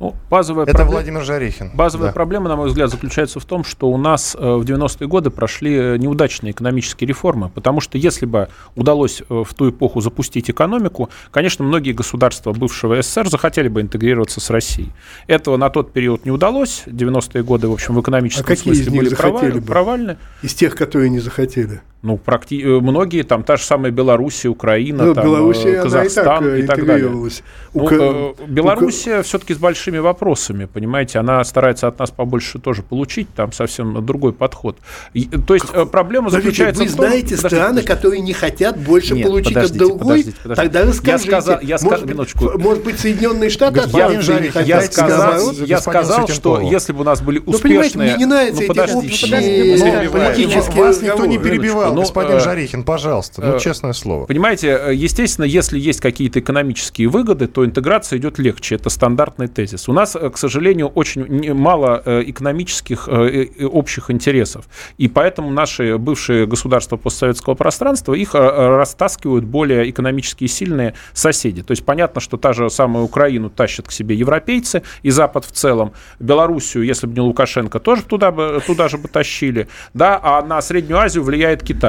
Ну, 0.00 0.14
базовая 0.28 0.64
Это 0.64 0.72
проблема, 0.72 0.90
Владимир 0.92 1.22
Жарихин. 1.22 1.70
Базовая 1.74 2.08
да. 2.08 2.12
проблема, 2.12 2.48
на 2.48 2.56
мой 2.56 2.68
взгляд, 2.68 2.90
заключается 2.90 3.38
в 3.38 3.44
том, 3.44 3.62
что 3.62 3.88
у 3.88 3.96
нас 3.96 4.36
э, 4.38 4.38
в 4.38 4.62
90-е 4.62 5.06
годы 5.06 5.30
прошли 5.30 5.74
э, 5.74 5.96
неудачные 5.98 6.50
экономические 6.50 7.06
реформы, 7.06 7.48
потому 7.50 7.80
что 7.80 7.96
если 7.96 8.26
бы 8.26 8.48
удалось 8.74 9.22
э, 9.22 9.44
в 9.46 9.54
ту 9.54 9.70
эпоху 9.70 10.00
запустить 10.00 10.50
экономику, 10.50 11.10
конечно, 11.30 11.64
многие 11.64 11.92
государства 11.92 12.52
бывшего 12.52 13.00
СССР 13.00 13.28
захотели 13.28 13.68
бы 13.68 13.82
интегрироваться 13.82 14.40
с 14.40 14.50
Россией. 14.50 14.90
Этого 15.28 15.56
на 15.56 15.70
тот 15.70 15.92
период 15.92 16.24
не 16.24 16.32
удалось. 16.32 16.82
90-е 16.86 17.44
годы, 17.44 17.68
в 17.68 17.72
общем, 17.72 17.94
в 17.94 18.00
экономическом 18.00 18.52
а 18.52 18.56
смысле 18.56 18.90
были 18.90 19.14
проваль... 19.14 19.62
провальны. 19.62 20.16
Из 20.42 20.54
тех, 20.54 20.74
которые 20.74 21.08
не 21.10 21.20
захотели? 21.20 21.82
Ну, 22.04 22.16
практи... 22.16 22.64
многие, 22.64 23.22
там 23.22 23.42
та 23.42 23.56
же 23.56 23.64
самая 23.64 23.92
Белоруссия, 23.92 24.48
Украина, 24.48 25.04
ну, 25.04 25.14
там, 25.14 25.24
Белоруссия, 25.24 25.82
Казахстан 25.82 26.56
и 26.56 26.62
так, 26.62 26.78
и 26.78 26.80
так 26.80 26.86
далее. 26.86 27.10
Ну, 27.10 27.28
Ука... 27.72 28.44
Белоруссия 28.46 29.14
Ука... 29.14 29.22
все-таки 29.22 29.54
с 29.54 29.58
большим 29.58 29.74
большими 29.84 29.98
вопросами, 29.98 30.64
понимаете, 30.66 31.18
она 31.18 31.44
старается 31.44 31.88
от 31.88 31.98
нас 31.98 32.10
побольше 32.10 32.58
тоже 32.58 32.82
получить, 32.82 33.28
там 33.34 33.52
совсем 33.52 34.06
другой 34.06 34.32
подход. 34.32 34.76
И, 35.12 35.24
то 35.24 35.54
есть 35.54 35.66
как? 35.66 35.90
проблема 35.90 36.28
подождите, 36.28 36.50
заключается 36.50 36.82
вы 36.82 36.88
в 36.88 36.96
том... 36.96 37.06
знаете 37.06 37.36
подождите, 37.36 37.48
страны, 37.48 37.68
подождите. 37.68 37.94
которые 37.94 38.20
не 38.20 38.32
хотят 38.32 38.78
больше 38.78 39.14
Нет, 39.14 39.26
получить 39.26 39.56
от 39.56 39.72
другой? 39.72 39.98
Подождите, 39.98 40.36
подождите. 40.42 40.62
Тогда 40.62 40.84
расскажите. 40.84 41.30
Я 41.30 41.40
сказал, 41.40 41.60
я 41.60 41.78
сказ... 41.78 41.90
может, 41.90 42.06
минуточку. 42.06 42.58
может 42.58 42.84
быть, 42.84 43.00
Соединенные 43.00 43.50
Штаты 43.50 43.80
Господин 43.80 44.22
Жарик, 44.22 44.56
я 44.64 44.80
сказал, 44.82 45.52
я 45.52 45.80
сказал 45.80 46.28
что 46.28 46.60
если 46.60 46.92
бы 46.92 47.00
у 47.00 47.04
нас 47.04 47.20
были 47.20 47.40
успешные... 47.40 47.52
Ну, 47.52 47.58
понимаете, 47.62 47.98
мне 47.98 48.16
не 48.16 48.26
нравятся 48.26 48.62
ну, 48.62 48.72
эти 48.72 48.94
общие 48.94 50.10
политические 50.10 50.84
Вас 50.84 51.02
никто 51.02 51.26
не 51.26 51.38
перебивал, 51.38 51.93
господин 52.00 52.40
Жарихин, 52.40 52.84
пожалуйста, 52.84 53.42
ну, 53.42 53.58
честное 53.58 53.92
слово. 53.92 54.26
Понимаете, 54.26 54.90
естественно, 54.92 55.44
если 55.44 55.78
есть 55.78 56.00
какие-то 56.00 56.40
экономические 56.40 57.08
выгоды, 57.08 57.46
то 57.46 57.64
интеграция 57.64 58.18
идет 58.18 58.38
легче, 58.38 58.76
это 58.76 58.90
стандартный 58.90 59.48
тезис. 59.48 59.88
У 59.88 59.92
нас, 59.92 60.16
э, 60.16 60.30
к 60.30 60.36
сожалению, 60.36 60.88
очень 60.88 61.54
мало 61.54 62.02
э, 62.04 62.22
экономических 62.26 63.08
э, 63.08 63.66
общих 63.66 64.10
интересов. 64.10 64.64
И 64.98 65.08
поэтому 65.08 65.50
наши 65.50 65.98
бывшие 65.98 66.46
государства 66.46 66.96
постсоветского 66.96 67.54
пространства, 67.54 68.14
их 68.14 68.34
растаскивают 68.34 69.44
более 69.44 69.88
экономически 69.90 70.46
сильные 70.46 70.94
соседи. 71.12 71.62
То 71.62 71.72
есть 71.72 71.84
понятно, 71.84 72.20
что 72.20 72.36
та 72.36 72.52
же 72.52 72.70
самая 72.70 73.04
Украину 73.04 73.50
тащат 73.50 73.88
к 73.88 73.92
себе 73.92 74.14
европейцы 74.14 74.82
и 75.02 75.10
Запад 75.10 75.44
в 75.44 75.52
целом. 75.52 75.92
Белоруссию, 76.18 76.84
если 76.84 77.06
бы 77.06 77.14
не 77.14 77.20
Лукашенко, 77.20 77.78
тоже 77.78 78.02
туда, 78.02 78.30
бы, 78.30 78.62
туда 78.66 78.88
же 78.88 78.98
бы 78.98 79.08
тащили. 79.08 79.68
Да? 79.92 80.20
А 80.22 80.42
на 80.42 80.60
Среднюю 80.62 80.98
Азию 80.98 81.24
влияет 81.24 81.62
Китай 81.62 81.83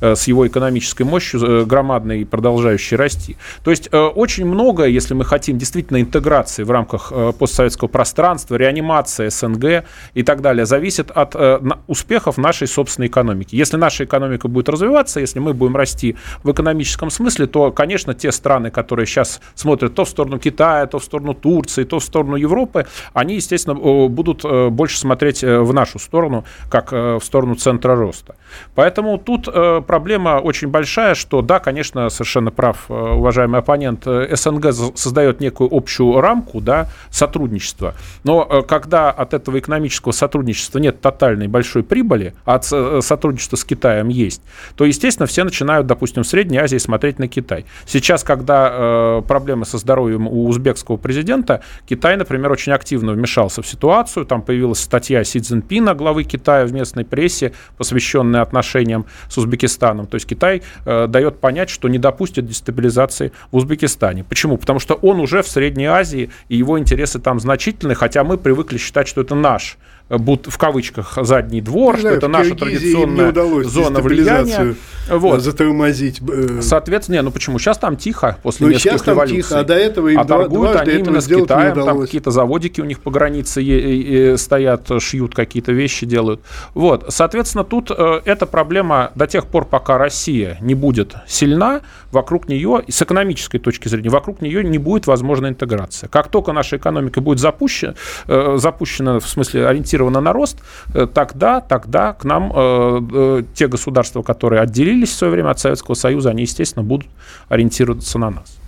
с 0.00 0.26
его 0.28 0.46
экономической 0.46 1.04
мощью 1.04 1.66
громадной 1.66 2.20
и 2.20 2.24
продолжающей 2.24 2.96
расти. 2.96 3.36
То 3.62 3.70
есть 3.70 3.88
очень 3.92 4.44
много, 4.46 4.84
если 4.84 5.14
мы 5.14 5.24
хотим 5.24 5.58
действительно 5.58 6.00
интеграции 6.00 6.62
в 6.62 6.70
рамках 6.70 7.12
Э, 7.14 7.32
постсоветского 7.38 7.88
пространства, 7.88 8.56
реанимация 8.56 9.30
СНГ 9.30 9.84
и 10.14 10.22
так 10.22 10.40
далее, 10.40 10.66
зависит 10.66 11.10
от 11.10 11.34
э, 11.34 11.60
успехов 11.86 12.38
нашей 12.38 12.66
собственной 12.66 13.08
экономики. 13.08 13.54
Если 13.54 13.76
наша 13.76 14.04
экономика 14.04 14.48
будет 14.48 14.68
развиваться, 14.68 15.20
если 15.20 15.38
мы 15.38 15.52
будем 15.52 15.76
расти 15.76 16.16
в 16.42 16.50
экономическом 16.50 17.10
смысле, 17.10 17.46
то, 17.46 17.70
конечно, 17.70 18.14
те 18.14 18.32
страны, 18.32 18.70
которые 18.70 19.06
сейчас 19.06 19.40
смотрят 19.54 19.94
то 19.94 20.04
в 20.04 20.08
сторону 20.08 20.38
Китая, 20.38 20.86
то 20.86 20.98
в 20.98 21.04
сторону 21.04 21.34
Турции, 21.34 21.84
то 21.84 21.98
в 21.98 22.04
сторону 22.04 22.36
Европы, 22.36 22.86
они, 23.12 23.36
естественно, 23.36 23.74
будут 24.08 24.44
э, 24.44 24.68
больше 24.68 24.98
смотреть 24.98 25.42
в 25.42 25.72
нашу 25.72 25.98
сторону, 25.98 26.44
как 26.70 26.92
в 26.92 27.20
сторону 27.22 27.54
центра 27.54 27.94
роста. 27.94 28.34
Поэтому 28.74 29.18
тут 29.24 29.48
э, 29.52 29.82
проблема 29.86 30.40
очень 30.40 30.68
большая, 30.68 31.14
что 31.14 31.42
да, 31.42 31.58
конечно, 31.58 32.08
совершенно 32.08 32.50
прав 32.50 32.84
э, 32.88 32.92
уважаемый 32.92 33.60
оппонент, 33.60 34.06
э, 34.06 34.34
СНГ 34.36 34.72
создает 34.94 35.40
некую 35.40 35.68
общую 35.72 36.20
рамку 36.20 36.60
да, 36.60 36.88
сотрудничества, 37.10 37.94
но 38.22 38.62
когда 38.62 39.10
от 39.10 39.34
этого 39.34 39.58
экономического 39.58 40.12
сотрудничества 40.12 40.78
нет 40.78 41.00
тотальной 41.00 41.48
большой 41.48 41.82
прибыли, 41.82 42.34
а 42.44 42.54
от 42.54 42.64
сотрудничества 43.04 43.56
с 43.56 43.64
Китаем 43.64 44.08
есть, 44.08 44.42
то, 44.76 44.84
естественно, 44.84 45.26
все 45.26 45.44
начинают, 45.44 45.86
допустим, 45.86 46.22
в 46.22 46.26
Средней 46.26 46.58
Азии 46.58 46.78
смотреть 46.78 47.18
на 47.18 47.26
Китай. 47.26 47.66
Сейчас, 47.86 48.22
когда 48.22 49.20
проблемы 49.26 49.64
со 49.64 49.78
здоровьем 49.78 50.28
у 50.28 50.46
узбекского 50.46 50.96
президента, 50.96 51.62
Китай, 51.86 52.16
например, 52.16 52.52
очень 52.52 52.72
активно 52.72 53.12
вмешался 53.12 53.62
в 53.62 53.66
ситуацию, 53.66 54.24
там 54.24 54.42
появилась 54.42 54.80
статья 54.80 55.24
Си 55.24 55.40
Цзиньпина, 55.40 55.94
главы 55.94 56.24
Китая 56.24 56.64
в 56.64 56.72
местной 56.72 57.04
прессе, 57.04 57.52
посвященная 57.76 58.42
отношениям 58.42 59.06
с 59.28 59.38
Узбекистаном. 59.38 60.06
То 60.06 60.16
есть 60.16 60.26
Китай 60.26 60.62
э, 60.84 61.06
дает 61.06 61.40
понять, 61.40 61.70
что 61.70 61.88
не 61.88 61.98
допустит 61.98 62.46
дестабилизации 62.46 63.32
в 63.50 63.56
Узбекистане. 63.56 64.24
Почему? 64.24 64.56
Потому 64.56 64.78
что 64.78 64.94
он 64.94 65.20
уже 65.20 65.42
в 65.42 65.48
Средней 65.48 65.86
Азии, 65.86 66.30
и 66.48 66.56
его 66.56 66.78
интересы 66.78 67.18
там 67.18 67.40
значительны, 67.40 67.94
хотя 67.94 68.24
мы 68.24 68.38
привыкли 68.38 68.78
считать, 68.78 69.08
что 69.08 69.20
это 69.20 69.34
наш 69.34 69.78
Э, 70.10 70.18
в 70.18 70.58
кавычках 70.58 71.18
задний 71.22 71.62
двор, 71.62 71.98
что 71.98 72.08
это 72.08 72.28
наша 72.28 72.54
традиционная 72.54 73.32
зона 73.64 74.00
влияния. 74.00 74.74
Вот. 75.08 75.40
Затормозить. 75.40 76.20
Э, 76.26 76.60
Соответственно, 76.62 77.16
не, 77.16 77.22
ну 77.22 77.30
почему? 77.30 77.58
Сейчас 77.58 77.78
там 77.78 77.96
тихо 77.96 78.38
после 78.42 78.66
ну, 78.66 78.72
нескольких 78.72 78.92
сейчас 78.92 79.02
там 79.02 79.26
Тихо, 79.26 79.60
а 79.60 79.64
до 79.64 79.74
этого 79.74 80.08
им 80.08 80.18
а 80.18 80.24
торгуют 80.24 80.76
они 80.76 80.92
именно 80.92 81.20
с 81.20 81.26
Китаем, 81.26 81.74
там 81.74 82.00
какие-то 82.00 82.30
заводики 82.30 82.80
у 82.80 82.84
них 82.84 83.00
по 83.00 83.10
границе 83.10 83.62
и 83.62 84.36
стоят, 84.36 84.90
шьют 85.00 85.34
какие-то 85.34 85.72
вещи, 85.72 86.06
делают. 86.06 86.40
Вот, 86.74 87.06
соответственно, 87.08 87.64
тут 87.64 87.90
э, 87.90 88.20
эта 88.24 88.46
проблема 88.46 89.10
до 89.14 89.26
тех 89.26 89.46
пор, 89.46 89.64
пока 89.66 89.98
Россия 89.98 90.58
не 90.60 90.74
будет 90.74 91.14
сильна, 91.26 91.80
вокруг 92.10 92.48
нее, 92.48 92.84
с 92.88 93.02
экономической 93.02 93.58
точки 93.58 93.88
зрения, 93.88 94.10
вокруг 94.10 94.40
нее 94.40 94.64
не 94.64 94.78
будет 94.78 95.06
возможна 95.06 95.48
интеграция. 95.48 96.08
Как 96.08 96.28
только 96.28 96.52
наша 96.52 96.76
экономика 96.76 97.20
будет 97.20 97.40
запущена, 97.40 97.94
э, 98.26 98.56
запущена 98.58 99.20
в 99.20 99.28
смысле 99.28 99.66
ориентирована 99.66 99.93
ориентирована 99.94 100.20
на 100.20 100.32
рост, 100.32 100.58
э, 100.94 101.06
тогда, 101.12 101.60
тогда 101.60 102.12
к 102.12 102.24
нам 102.24 102.52
э, 102.54 103.00
э, 103.12 103.42
те 103.54 103.68
государства, 103.68 104.22
которые 104.22 104.62
отделились 104.62 105.10
в 105.10 105.14
свое 105.14 105.32
время 105.32 105.50
от 105.50 105.60
Советского 105.60 105.94
Союза, 105.94 106.30
они, 106.30 106.42
естественно, 106.42 106.84
будут 106.84 107.08
ориентироваться 107.48 108.18
на 108.18 108.30
нас. 108.30 108.58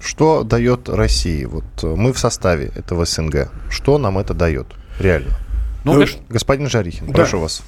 Что 0.00 0.44
дает 0.44 0.88
России? 0.88 1.44
Вот 1.44 1.64
мы 1.82 2.12
в 2.12 2.18
составе 2.18 2.70
этого 2.76 3.04
СНГ. 3.04 3.50
Что 3.70 3.98
нам 3.98 4.18
это 4.18 4.34
дает? 4.34 4.66
Реально. 5.00 5.30
Ну. 5.84 6.04
Господин 6.28 6.68
Жарихин, 6.68 7.06
да. 7.06 7.12
прошу 7.12 7.40
вас. 7.40 7.62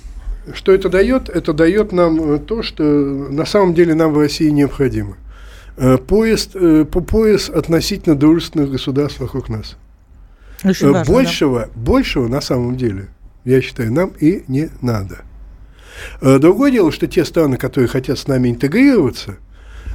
Что 0.55 0.73
это 0.73 0.89
дает? 0.89 1.29
Это 1.29 1.53
дает 1.53 1.93
нам 1.93 2.39
то, 2.39 2.63
что 2.63 2.83
на 2.83 3.47
самом 3.47 3.75
деле 3.75 3.95
нам 3.95 4.13
в 4.13 4.19
России 4.19 4.51
необходимо. 4.51 5.17
Поезд, 6.07 6.53
по 6.91 7.01
пояс 7.01 7.51
относительно 7.51 8.17
дружественных 8.17 8.71
государств 8.71 9.21
вокруг 9.21 9.49
нас. 9.49 9.77
Очень 10.65 10.91
важно, 10.91 11.13
большего, 11.13 11.61
да. 11.61 11.71
большего 11.75 12.29
на 12.29 12.41
самом 12.41 12.77
деле, 12.77 13.09
я 13.45 13.61
считаю, 13.61 13.93
нам 13.93 14.13
и 14.21 14.45
не 14.49 14.71
надо. 14.81 15.19
Э, 16.21 16.39
другое 16.39 16.71
дело, 16.71 16.93
что 16.93 17.07
те 17.07 17.25
страны, 17.25 17.57
которые 17.57 17.89
хотят 17.89 18.19
с 18.19 18.27
нами 18.27 18.49
интегрироваться, 18.49 19.37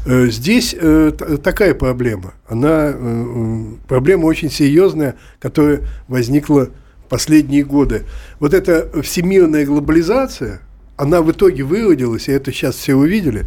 э, 0.05 0.27
здесь 0.27 0.75
э, 0.77 1.11
такая 1.43 1.73
проблема. 1.73 2.33
Она 2.47 2.93
проблема 3.87 4.25
очень 4.25 4.49
серьезная, 4.49 5.15
которая 5.39 5.81
возникла 6.07 6.69
в 7.05 7.09
последние 7.09 7.63
годы. 7.63 8.03
Вот 8.39 8.53
эта 8.53 9.01
всемирная 9.01 9.65
глобализация, 9.65 10.61
она 10.95 11.21
в 11.21 11.31
итоге 11.31 11.63
выродилась, 11.63 12.27
и 12.27 12.31
это 12.31 12.51
сейчас 12.51 12.75
все 12.75 12.95
увидели. 12.95 13.45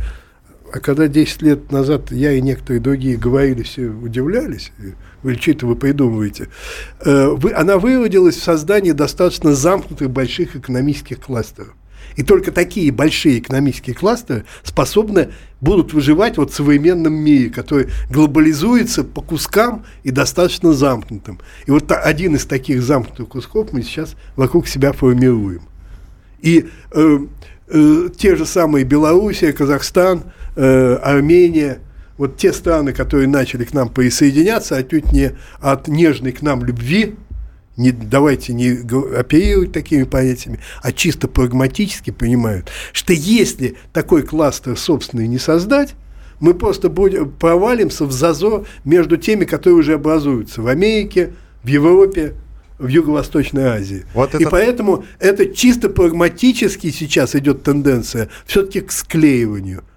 А 0.72 0.80
когда 0.80 1.08
10 1.08 1.42
лет 1.42 1.72
назад 1.72 2.10
я 2.10 2.32
и 2.32 2.40
некоторые 2.40 2.80
другие 2.80 3.16
говорили, 3.16 3.62
все 3.62 3.86
удивлялись– 3.86 4.72
вы 5.26 5.34
что 5.34 5.50
это 5.50 5.66
вы 5.66 5.74
придумываете, 5.74 6.48
э, 7.00 7.28
вы, 7.28 7.52
она 7.52 7.78
выродилась 7.78 8.36
в 8.36 8.42
создании 8.42 8.92
достаточно 8.92 9.54
замкнутых 9.54 10.08
больших 10.08 10.54
экономических 10.54 11.20
кластеров. 11.20 11.74
И 12.14 12.22
только 12.22 12.52
такие 12.52 12.92
большие 12.92 13.40
экономические 13.40 13.96
кластеры 13.96 14.44
способны 14.62 15.30
будут 15.60 15.92
выживать 15.92 16.36
вот 16.38 16.52
в 16.52 16.54
современном 16.54 17.12
мире, 17.12 17.50
который 17.50 17.88
глобализуется 18.08 19.02
по 19.02 19.20
кускам 19.20 19.84
и 20.04 20.12
достаточно 20.12 20.72
замкнутым. 20.72 21.40
И 21.66 21.72
вот 21.72 21.90
один 21.90 22.36
из 22.36 22.46
таких 22.46 22.80
замкнутых 22.80 23.28
кусков 23.28 23.72
мы 23.72 23.82
сейчас 23.82 24.14
вокруг 24.36 24.68
себя 24.68 24.92
формируем. 24.92 25.62
И 26.40 26.68
э, 26.92 27.18
э, 27.66 28.08
те 28.16 28.36
же 28.36 28.46
самые 28.46 28.84
Белоруссия, 28.84 29.52
Казахстан, 29.52 30.22
э, 30.56 30.94
Армения, 31.02 31.78
вот 32.18 32.36
те 32.36 32.52
страны, 32.52 32.92
которые 32.92 33.28
начали 33.28 33.64
к 33.64 33.74
нам 33.74 33.88
присоединяться, 33.88 34.76
отнюдь 34.76 35.12
не 35.12 35.32
от 35.60 35.88
нежной 35.88 36.32
к 36.32 36.42
нам 36.42 36.64
любви, 36.64 37.14
не, 37.76 37.92
давайте 37.92 38.54
не 38.54 38.70
оперировать 39.14 39.72
такими 39.72 40.04
понятиями, 40.04 40.60
а 40.82 40.92
чисто 40.92 41.28
прагматически 41.28 42.10
понимают, 42.10 42.70
что 42.92 43.12
если 43.12 43.76
такой 43.92 44.22
кластер 44.22 44.78
собственный 44.78 45.28
не 45.28 45.38
создать, 45.38 45.94
мы 46.40 46.54
просто 46.54 46.88
будем, 46.88 47.30
провалимся 47.30 48.04
в 48.04 48.12
зазор 48.12 48.66
между 48.84 49.16
теми, 49.16 49.44
которые 49.44 49.78
уже 49.78 49.94
образуются 49.94 50.62
в 50.62 50.68
Америке, 50.68 51.32
в 51.62 51.68
Европе, 51.68 52.34
в 52.78 52.88
Юго-Восточной 52.88 53.64
Азии. 53.64 54.04
Вот 54.14 54.34
это... 54.34 54.42
И 54.42 54.46
поэтому 54.46 55.04
это 55.18 55.46
чисто 55.46 55.88
прагматически 55.88 56.90
сейчас 56.90 57.34
идет 57.34 57.62
тенденция 57.62 58.28
все-таки 58.46 58.80
к 58.80 58.90
склеиванию– 58.90 59.84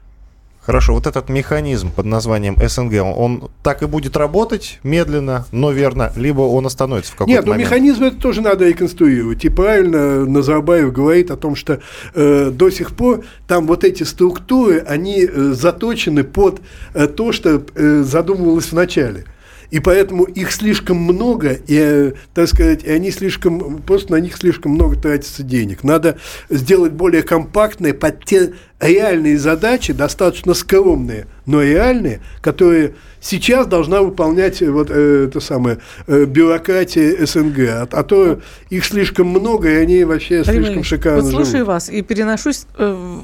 Хорошо, 0.70 0.94
вот 0.94 1.08
этот 1.08 1.30
механизм 1.30 1.90
под 1.90 2.06
названием 2.06 2.56
СНГ, 2.56 3.18
он 3.18 3.50
так 3.64 3.82
и 3.82 3.88
будет 3.88 4.16
работать 4.16 4.80
медленно, 4.84 5.48
но 5.52 5.72
верно, 5.72 6.14
либо 6.16 6.42
он 6.42 6.68
остановится 6.68 7.12
в 7.12 7.16
какой-то 7.16 7.32
Нет, 7.32 7.48
момент? 7.48 7.58
Нет, 7.58 7.72
ну 7.72 7.76
механизм 7.76 8.04
это 8.04 8.18
тоже 8.18 8.42
надо 8.42 8.68
реконструировать. 8.68 9.44
И 9.44 9.50
правильно 9.50 10.28
Назарбаев 10.28 10.94
говорит 10.94 11.32
о 11.32 11.38
том, 11.38 11.56
что 11.56 11.80
э, 12.14 12.52
до 12.54 12.70
сих 12.70 12.92
пор 12.96 13.26
там 13.48 13.66
вот 13.66 13.84
эти 13.84 14.04
структуры, 14.04 14.84
они 14.88 15.26
э, 15.26 15.54
заточены 15.54 16.24
под 16.24 16.62
э, 16.94 17.08
то, 17.08 17.32
что 17.32 17.64
э, 17.74 18.04
задумывалось 18.04 18.68
в 18.68 18.74
начале. 18.74 19.26
И 19.72 19.80
поэтому 19.80 20.24
их 20.24 20.52
слишком 20.52 20.98
много, 20.98 21.54
и, 21.54 21.78
э, 21.78 22.14
так 22.34 22.48
сказать, 22.48 22.84
и 22.84 22.90
они 22.90 23.12
слишком, 23.12 23.82
просто 23.82 24.12
на 24.12 24.20
них 24.20 24.36
слишком 24.36 24.74
много 24.74 24.96
тратится 24.96 25.44
денег. 25.44 25.84
Надо 25.84 26.18
сделать 26.50 26.94
более 26.94 27.22
компактные 27.22 27.94
под 27.94 28.24
те 28.26 28.54
реальные 28.80 29.38
задачи, 29.38 29.94
достаточно 29.94 30.54
скромные, 30.54 31.28
но 31.46 31.62
реальные, 31.62 32.22
которые 32.42 32.94
сейчас 33.22 33.68
должна 33.68 34.02
выполнять 34.02 34.62
э, 34.62 34.70
вот 34.70 34.90
э, 34.90 35.26
это 35.28 35.40
самое 35.40 35.80
э, 36.08 36.26
бюрократия 36.26 37.26
СНГ, 37.26 37.60
а, 37.70 37.88
а 37.92 38.04
то 38.04 38.40
их 38.70 38.86
слишком 38.86 39.28
много, 39.28 39.70
и 39.70 39.76
они 39.76 40.04
вообще 40.04 40.44
Владимир 40.44 40.66
слишком 40.66 40.84
шикарно 40.84 41.22
вот 41.22 41.32
слушаю 41.32 41.52
живут. 41.52 41.68
вас 41.68 41.90
и 41.90 42.02
переношусь, 42.02 42.66
э, 42.78 43.20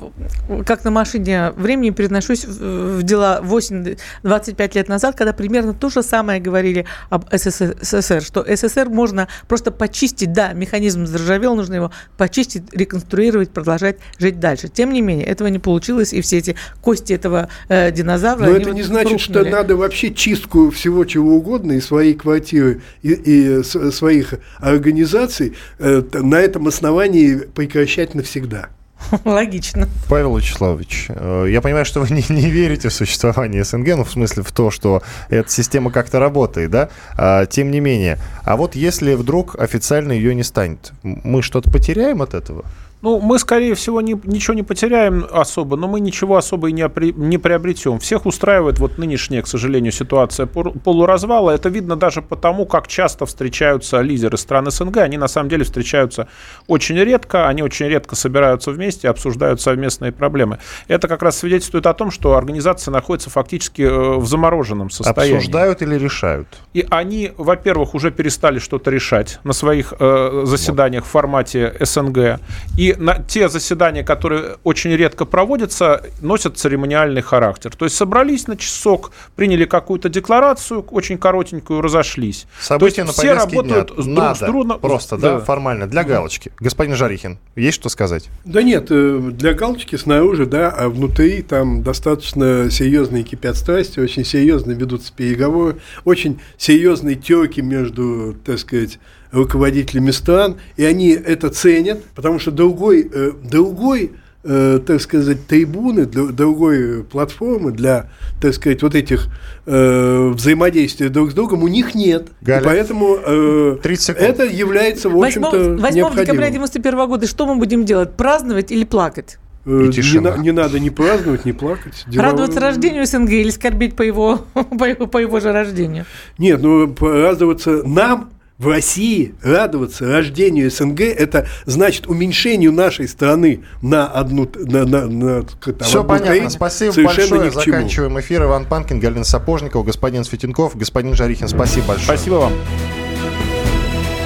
как 0.66 0.84
на 0.84 0.92
машине 0.92 1.52
времени, 1.56 1.92
переношусь 1.92 2.46
в, 2.46 2.98
в 2.98 3.04
дела 3.04 3.42
8-25 3.44 4.76
лет 4.76 4.90
назад, 4.90 5.16
когда 5.16 5.32
примерно 5.34 5.74
то 5.74 5.90
же 5.90 6.04
самое 6.04 6.42
говорили 6.42 6.86
об 7.10 7.26
СССР, 7.32 8.22
что 8.22 8.44
СССР 8.44 8.90
можно 8.90 9.28
просто 9.48 9.72
почистить, 9.72 10.34
да, 10.34 10.54
механизм 10.54 11.06
заржавел, 11.06 11.56
нужно 11.56 11.76
его 11.76 11.92
почистить, 12.18 12.74
реконструировать, 12.74 13.52
продолжать 13.52 13.98
жить 14.20 14.40
дальше. 14.40 14.68
Тем 14.68 14.92
не 14.92 15.02
менее, 15.02 15.26
этого 15.26 15.45
не 15.50 15.60
получилось, 15.60 16.14
и 16.14 16.22
все 16.22 16.38
эти 16.38 16.56
кости 16.82 17.14
этого 17.14 17.50
э, 17.70 17.92
динозавра... 17.92 18.46
Но 18.46 18.52
это 18.52 18.70
вот 18.70 18.76
не 18.76 18.84
значит, 18.84 19.12
рухнули. 19.12 19.44
что 19.44 19.52
надо 19.52 19.76
вообще 19.76 20.14
чистку 20.14 20.70
всего 20.70 21.06
чего 21.06 21.36
угодно, 21.36 21.74
и 21.74 21.82
своей 21.82 22.14
квартиры, 22.14 22.82
и, 23.02 23.12
и 23.12 23.64
своих 23.64 24.36
организаций 24.60 25.54
э, 25.80 26.04
на 26.14 26.40
этом 26.40 26.68
основании 26.68 27.36
прекращать 27.36 28.16
навсегда. 28.16 28.70
Логично. 29.26 29.88
Павел 30.10 30.38
Вячеславович, 30.38 31.08
э, 31.10 31.48
я 31.50 31.62
понимаю, 31.62 31.86
что 31.86 32.02
вы 32.02 32.10
не, 32.10 32.24
не 32.30 32.50
верите 32.50 32.90
в 32.90 32.94
существование 32.94 33.64
СНГ, 33.64 33.88
ну, 33.98 34.04
в 34.04 34.12
смысле 34.12 34.44
в 34.44 34.52
то, 34.52 34.72
что 34.72 35.04
эта 35.30 35.50
система 35.50 35.92
как-то 35.92 36.20
работает, 36.20 36.72
да? 36.72 36.90
А, 37.18 37.46
тем 37.46 37.72
не 37.72 37.80
менее. 37.80 38.20
А 38.44 38.58
вот 38.58 38.76
если 38.76 39.14
вдруг 39.14 39.56
официально 39.60 40.12
ее 40.12 40.34
не 40.36 40.44
станет, 40.44 40.92
мы 41.04 41.42
что-то 41.42 41.70
потеряем 41.72 42.22
от 42.22 42.34
этого? 42.34 42.66
Ну, 43.06 43.20
мы, 43.20 43.38
скорее 43.38 43.76
всего, 43.76 44.02
не, 44.02 44.20
ничего 44.24 44.56
не 44.56 44.64
потеряем 44.64 45.28
особо, 45.32 45.78
но 45.78 45.88
мы 45.88 46.00
ничего 46.00 46.38
особо 46.38 46.70
и 46.70 46.72
не, 46.72 46.82
опри, 46.82 47.14
не 47.14 47.38
приобретем. 47.38 48.00
Всех 48.00 48.26
устраивает 48.26 48.80
вот 48.80 48.98
нынешняя, 48.98 49.44
к 49.44 49.48
сожалению, 49.48 49.92
ситуация 49.92 50.48
полуразвала. 50.48 51.52
Это 51.52 51.70
видно 51.70 51.96
даже 51.98 52.24
потому, 52.24 52.66
как 52.66 52.88
часто 52.88 53.28
встречаются 53.28 54.02
лидеры 54.02 54.40
стран 54.40 54.72
СНГ. 54.72 54.98
Они, 54.98 55.18
на 55.18 55.28
самом 55.28 55.50
деле, 55.50 55.66
встречаются 55.66 56.28
очень 56.66 56.98
редко. 56.98 57.48
Они 57.48 57.62
очень 57.62 57.86
редко 57.86 58.16
собираются 58.16 58.72
вместе 58.72 59.08
обсуждают 59.08 59.62
совместные 59.62 60.12
проблемы. 60.12 60.58
Это 60.88 61.08
как 61.08 61.22
раз 61.22 61.38
свидетельствует 61.38 61.86
о 61.86 61.94
том, 61.94 62.10
что 62.10 62.36
организация 62.36 62.92
находится 62.92 63.30
фактически 63.30 63.84
э, 63.84 64.16
в 64.18 64.26
замороженном 64.26 64.90
состоянии. 64.90 65.36
Обсуждают 65.36 65.84
или 65.84 65.94
решают? 65.94 66.48
И 66.74 66.84
они, 66.90 67.34
во-первых, 67.38 67.94
уже 67.94 68.10
перестали 68.10 68.58
что-то 68.58 68.90
решать 68.90 69.40
на 69.44 69.54
своих 69.54 69.94
э, 70.00 70.42
заседаниях 70.46 71.04
вот. 71.04 71.10
в 71.10 71.12
формате 71.12 71.76
СНГ. 71.80 72.40
И 72.80 72.95
И 72.96 73.02
на 73.02 73.20
те 73.20 73.50
заседания, 73.50 74.04
которые 74.04 74.58
очень 74.64 74.92
редко 74.92 75.26
проводятся, 75.26 76.04
носят 76.22 76.58
церемониальный 76.58 77.22
характер. 77.22 77.76
То 77.76 77.86
есть 77.86 77.96
собрались 77.96 78.48
на 78.48 78.58
часок, 78.58 79.12
приняли 79.36 79.66
какую-то 79.66 80.10
декларацию, 80.10 80.82
очень 80.92 81.18
коротенькую, 81.18 81.82
разошлись. 81.82 82.48
События 82.60 82.96
То 82.96 83.02
есть 83.02 83.18
на 83.18 83.22
все 83.24 83.34
работают 83.34 83.94
дня 83.94 84.04
с 84.04 84.06
друг 84.06 84.18
надо, 84.18 84.36
с 84.36 84.40
другом- 84.40 84.80
просто, 84.80 85.18
да, 85.18 85.36
да. 85.36 85.40
формально, 85.40 85.88
для 85.88 86.04
галочки. 86.04 86.52
Господин 86.60 86.96
Жарихин, 86.96 87.38
есть 87.56 87.76
что 87.76 87.90
сказать? 87.90 88.30
Да 88.44 88.62
нет, 88.62 88.88
э, 88.90 89.20
для 89.32 89.54
галочки 89.54 89.96
снаружи, 89.96 90.46
да, 90.46 90.70
а 90.70 90.90
внутри 90.90 91.42
там 91.42 91.84
достаточно 91.84 92.70
серьезные 92.72 93.24
кипят 93.24 93.56
страсти, 93.58 94.00
очень 94.00 94.26
серьезно 94.26 94.72
ведутся 94.72 95.14
переговоры, 95.14 95.78
очень 96.04 96.40
серьезные 96.58 97.16
терки 97.16 97.62
между, 97.62 98.36
так 98.46 98.60
сказать, 98.60 99.00
руководителями 99.36 100.12
стран, 100.12 100.56
и 100.78 100.84
они 100.86 101.10
это 101.10 101.50
ценят, 101.50 102.04
потому 102.16 102.40
что 102.40 102.52
другой, 102.52 103.10
э, 103.14 103.32
другой 103.44 104.12
э, 104.48 104.80
так 104.86 105.02
сказать, 105.02 105.48
трибуны, 105.48 106.02
дру- 106.02 106.32
другой 106.32 107.04
платформы 107.04 107.72
для, 107.72 108.12
так 108.40 108.54
сказать, 108.54 108.84
вот 108.84 108.94
этих 108.94 109.28
э, 109.66 110.30
взаимодействия 110.36 111.10
друг 111.10 111.32
с 111.32 111.34
другом 111.34 111.64
у 111.64 111.68
них 111.68 111.96
нет. 111.96 112.28
И 112.42 112.46
Галя, 112.46 112.64
поэтому 112.64 113.18
э, 113.26 113.78
30 113.82 114.06
секунд. 114.06 114.24
это 114.24 114.44
является, 114.46 115.10
в 115.10 115.14
8, 115.14 115.44
общем-то, 115.44 115.82
8 115.82 115.82
декабря 115.82 115.92
необходимым. 115.96 116.52
91 116.54 117.08
года 117.08 117.28
что 117.28 117.46
мы 117.48 117.56
будем 117.56 117.86
делать? 117.86 118.12
Праздновать 118.16 118.72
или 118.72 118.86
плакать? 118.86 119.40
Э, 119.66 119.82
И 119.82 119.88
Не, 119.88 119.92
тишина. 119.92 120.36
на- 120.36 120.42
не 120.44 120.52
надо 120.52 120.80
ни 120.80 120.90
праздновать, 120.90 121.44
ни 121.46 121.52
плакать. 121.52 122.06
Деловой- 122.08 122.22
Радоваться 122.32 122.60
рождению 122.60 123.08
СНГ 123.08 123.32
или 123.32 123.50
скорбеть 123.50 123.96
по 123.96 124.04
его, 124.04 124.46
по 124.80 124.84
его, 124.84 125.08
по 125.08 125.18
его 125.18 125.40
же 125.40 125.52
рождению? 125.52 126.06
Нет, 126.38 126.62
ну 126.62 126.94
радоваться 127.02 127.82
нам 127.84 128.30
в 128.58 128.68
России, 128.68 129.36
радоваться 129.42 130.08
рождению 130.08 130.72
СНГ, 130.72 131.02
это 131.02 131.48
значит 131.66 132.08
уменьшению 132.08 132.72
нашей 132.72 133.08
страны 133.08 133.64
на 133.82 134.08
одну, 134.08 134.50
на, 134.56 134.86
на, 134.86 135.08
на, 135.08 135.44
там, 135.44 135.80
Все 135.82 136.00
одну 136.00 136.10
понятно. 136.10 136.36
треть 136.36 136.52
Спасибо 136.52 136.92
совершенно 136.92 137.38
большое. 137.38 137.52
Заканчиваем 137.52 138.20
эфир. 138.20 138.44
Иван 138.44 138.66
Панкин, 138.66 139.00
Галина 139.00 139.26
Сапожникова, 139.26 139.84
господин 139.84 140.24
Светенков, 140.24 140.78
господин 140.78 141.16
Жарихин. 141.16 141.50
Спасибо 141.50 141.88
большое. 141.88 142.06
Спасибо 142.06 142.36
вам. 142.36 142.54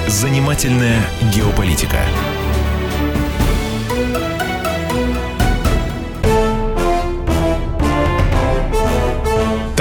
Занимательная 0.06 1.00
геополитика. 1.34 1.98